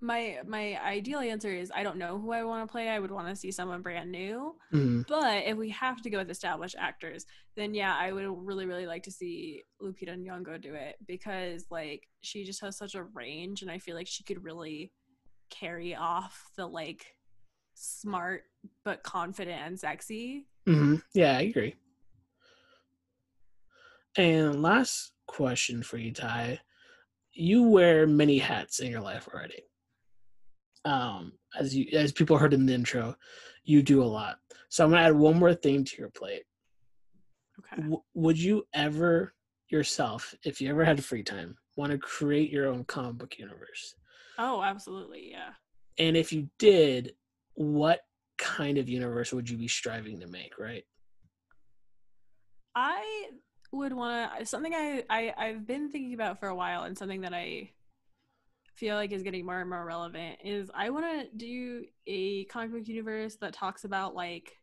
[0.00, 2.88] my my ideal answer is I don't know who I want to play.
[2.88, 4.56] I would want to see someone brand new.
[4.72, 5.06] Mhm.
[5.06, 7.26] But if we have to go with established actors,
[7.56, 12.08] then yeah, I would really really like to see Lupita Nyong'o do it because like
[12.22, 14.92] she just has such a range, and I feel like she could really
[15.50, 17.16] carry off the like
[17.74, 18.44] smart
[18.84, 20.46] but confident and sexy.
[20.66, 21.74] hmm Yeah, I agree.
[24.16, 26.60] And last question for you, Ty.
[27.32, 29.62] You wear many hats in your life already.
[30.84, 33.14] Um, as you as people heard in the intro,
[33.64, 34.38] you do a lot.
[34.68, 36.44] So I'm gonna add one more thing to your plate.
[37.60, 37.82] Okay.
[37.82, 39.34] W- would you ever
[39.68, 43.94] yourself, if you ever had free time, want to create your own comic book universe?
[44.38, 45.50] Oh, absolutely, yeah.
[45.98, 47.14] And if you did,
[47.54, 48.00] what
[48.38, 50.58] kind of universe would you be striving to make?
[50.58, 50.84] Right?
[52.74, 53.30] I
[53.72, 57.20] would want to something I, I I've been thinking about for a while, and something
[57.22, 57.70] that I
[58.80, 62.72] feel like is getting more and more relevant is I want to do a comic
[62.72, 64.56] book universe that talks about like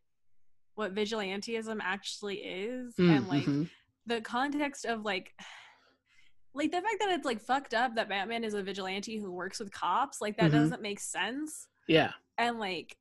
[0.74, 3.70] what vigilantism actually is, and like Mhm.
[4.06, 5.34] the context of like
[6.52, 9.60] like the fact that it's like fucked up that Batman is a vigilante who works
[9.60, 10.54] with cops, like that Mhm.
[10.54, 12.96] doesn't make sense yeah, and like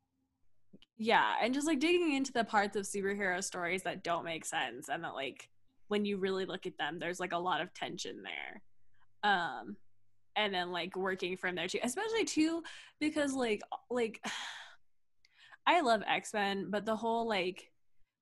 [0.97, 4.87] yeah and just like digging into the parts of superhero stories that don't make sense
[4.89, 5.49] and that like
[5.87, 8.61] when you really look at them there's like a lot of tension there
[9.23, 9.75] um
[10.37, 12.63] and then like working from there too especially too
[12.99, 14.23] because like like
[15.67, 17.69] i love x-men but the whole like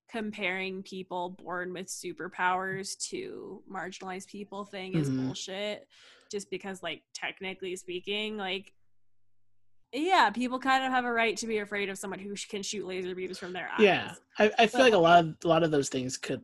[0.10, 5.26] comparing people born with superpowers to marginalized people thing is Mhm.
[5.26, 5.88] bullshit
[6.32, 8.72] just because like technically speaking like
[9.94, 12.86] yeah people kind of have a right to be afraid of someone who can shoot
[12.86, 14.14] laser beams from their eyes yeah.
[14.40, 16.42] I, I feel But- like a lot of a lot of those things could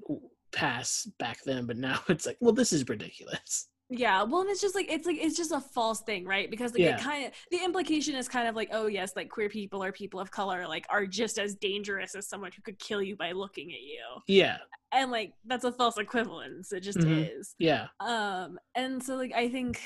[0.53, 3.67] pass back then, but now it's like, well, this is ridiculous.
[3.93, 6.71] Yeah well and it's just like it's like it's just a false thing right because
[6.71, 6.95] like Yeah.
[6.95, 9.91] it kind of the implication is kind of like oh yes like queer people or
[9.91, 13.33] people of color like are just as dangerous as someone who could kill you by
[13.33, 14.59] looking at you Yeah,
[14.93, 17.37] and like that's a false equivalence it just Mhm.
[17.39, 19.81] is yeah, um and so like i think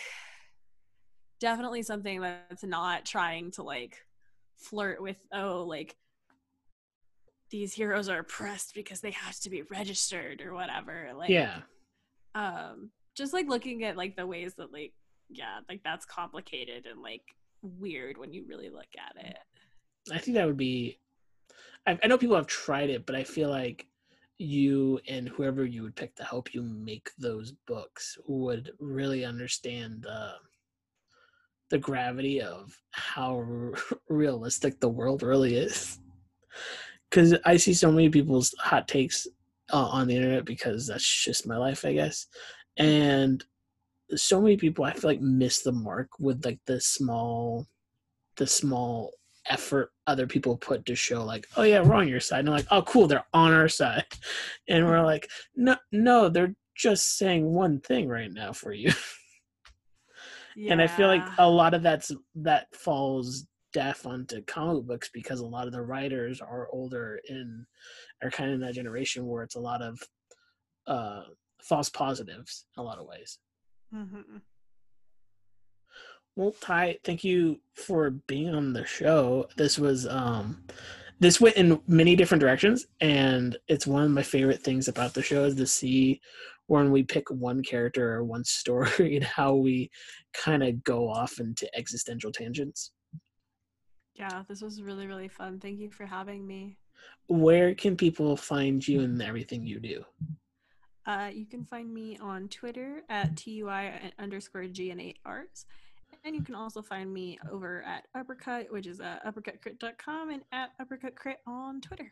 [1.40, 3.98] definitely something that's not trying to like
[4.58, 5.96] flirt with oh like
[7.50, 11.62] these heroes are oppressed because they have to be registered or whatever like yeah.
[12.36, 14.94] um just like looking at like the ways that like
[15.30, 17.24] yeah like that's complicated and like
[17.62, 19.38] weird when you really look at it
[20.12, 21.00] I think that would be.
[21.88, 23.88] I, I know people have tried it, but I feel like
[24.38, 30.04] you and whoever you would pick to help you make those books would really understand
[30.04, 30.34] the
[31.72, 33.74] the gravity of how r-
[34.10, 36.00] realistic the world really is.
[37.10, 39.26] Because I see so many people's hot takes
[39.74, 42.28] uh, on the internet because that's just my life, I guess.
[42.78, 43.44] And
[44.16, 47.68] so many people I feel like miss the mark with like the small,
[48.38, 49.12] the small
[49.48, 52.40] effort other people put to show like, oh yeah, we're on your side.
[52.40, 54.06] And like, oh cool, they're on our side.
[54.68, 58.92] And we're like, no, no, they're just saying one thing right now for you.
[60.56, 60.72] Yeah.
[60.74, 65.40] and I feel like a lot of that's that falls deaf onto comic books because
[65.40, 67.66] a lot of the writers are older and
[68.24, 70.00] are kind of in that generation where it's a lot of
[70.88, 71.24] uh
[71.66, 73.40] false positives in a lot of ways.
[73.94, 74.42] Mhm.
[76.36, 79.48] Well, Ty, thank you for being on the show.
[79.58, 80.64] This was um
[81.20, 85.24] this went in many different directions and it's one of my favorite things about the
[85.24, 86.20] show is to see
[86.68, 89.90] when we pick one character or one story and how we
[90.34, 92.92] kind of go off into existential tangents.
[94.14, 95.60] Yeah, this was really, really fun.
[95.60, 96.78] Thank you for having me.
[97.28, 100.04] Where can people find you and everything you do?
[101.06, 104.92] Uh, you can find me on Twitter at TUI underscore G
[106.26, 110.72] and you can also find me over at Uppercut, which is at uppercutcrit.com and at
[110.82, 112.12] uppercutcrit on Twitter.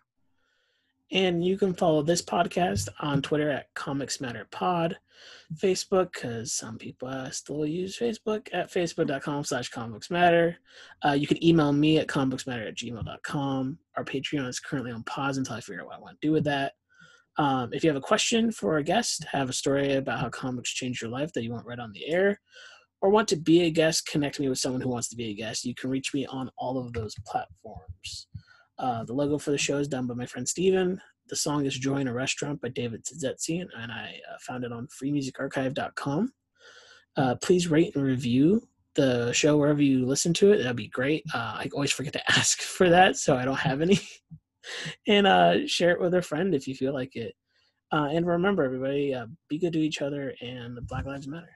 [1.12, 4.98] And you can follow this podcast on Twitter at Comics Matter Pod,
[5.56, 10.58] Facebook, because some people uh, still use Facebook at facebook.com slash comics matter.
[11.06, 13.78] Uh, you can email me at comicsmatter at gmail.com.
[13.98, 16.32] Our Patreon is currently on pause until I figure out what I want to do
[16.32, 16.74] with that.
[17.38, 20.72] Um, if you have a question for a guest, have a story about how comics
[20.72, 22.40] changed your life that you want read on the air,
[23.02, 25.34] or want to be a guest, connect me with someone who wants to be a
[25.34, 28.28] guest, you can reach me on all of those platforms.
[28.80, 31.00] Uh, the logo for the show is done by my friend Steven.
[31.28, 34.88] The song is Join a Restaurant by David Tzedzetzi, and I uh, found it on
[34.88, 36.32] freemusicarchive.com.
[37.16, 40.58] Uh, please rate and review the show wherever you listen to it.
[40.58, 41.24] That'd be great.
[41.34, 44.00] Uh, I always forget to ask for that, so I don't have any.
[45.08, 47.36] And uh, share it with a friend if you feel like it.
[47.92, 51.56] Uh, and remember, everybody, uh, be good to each other, and Black Lives Matter.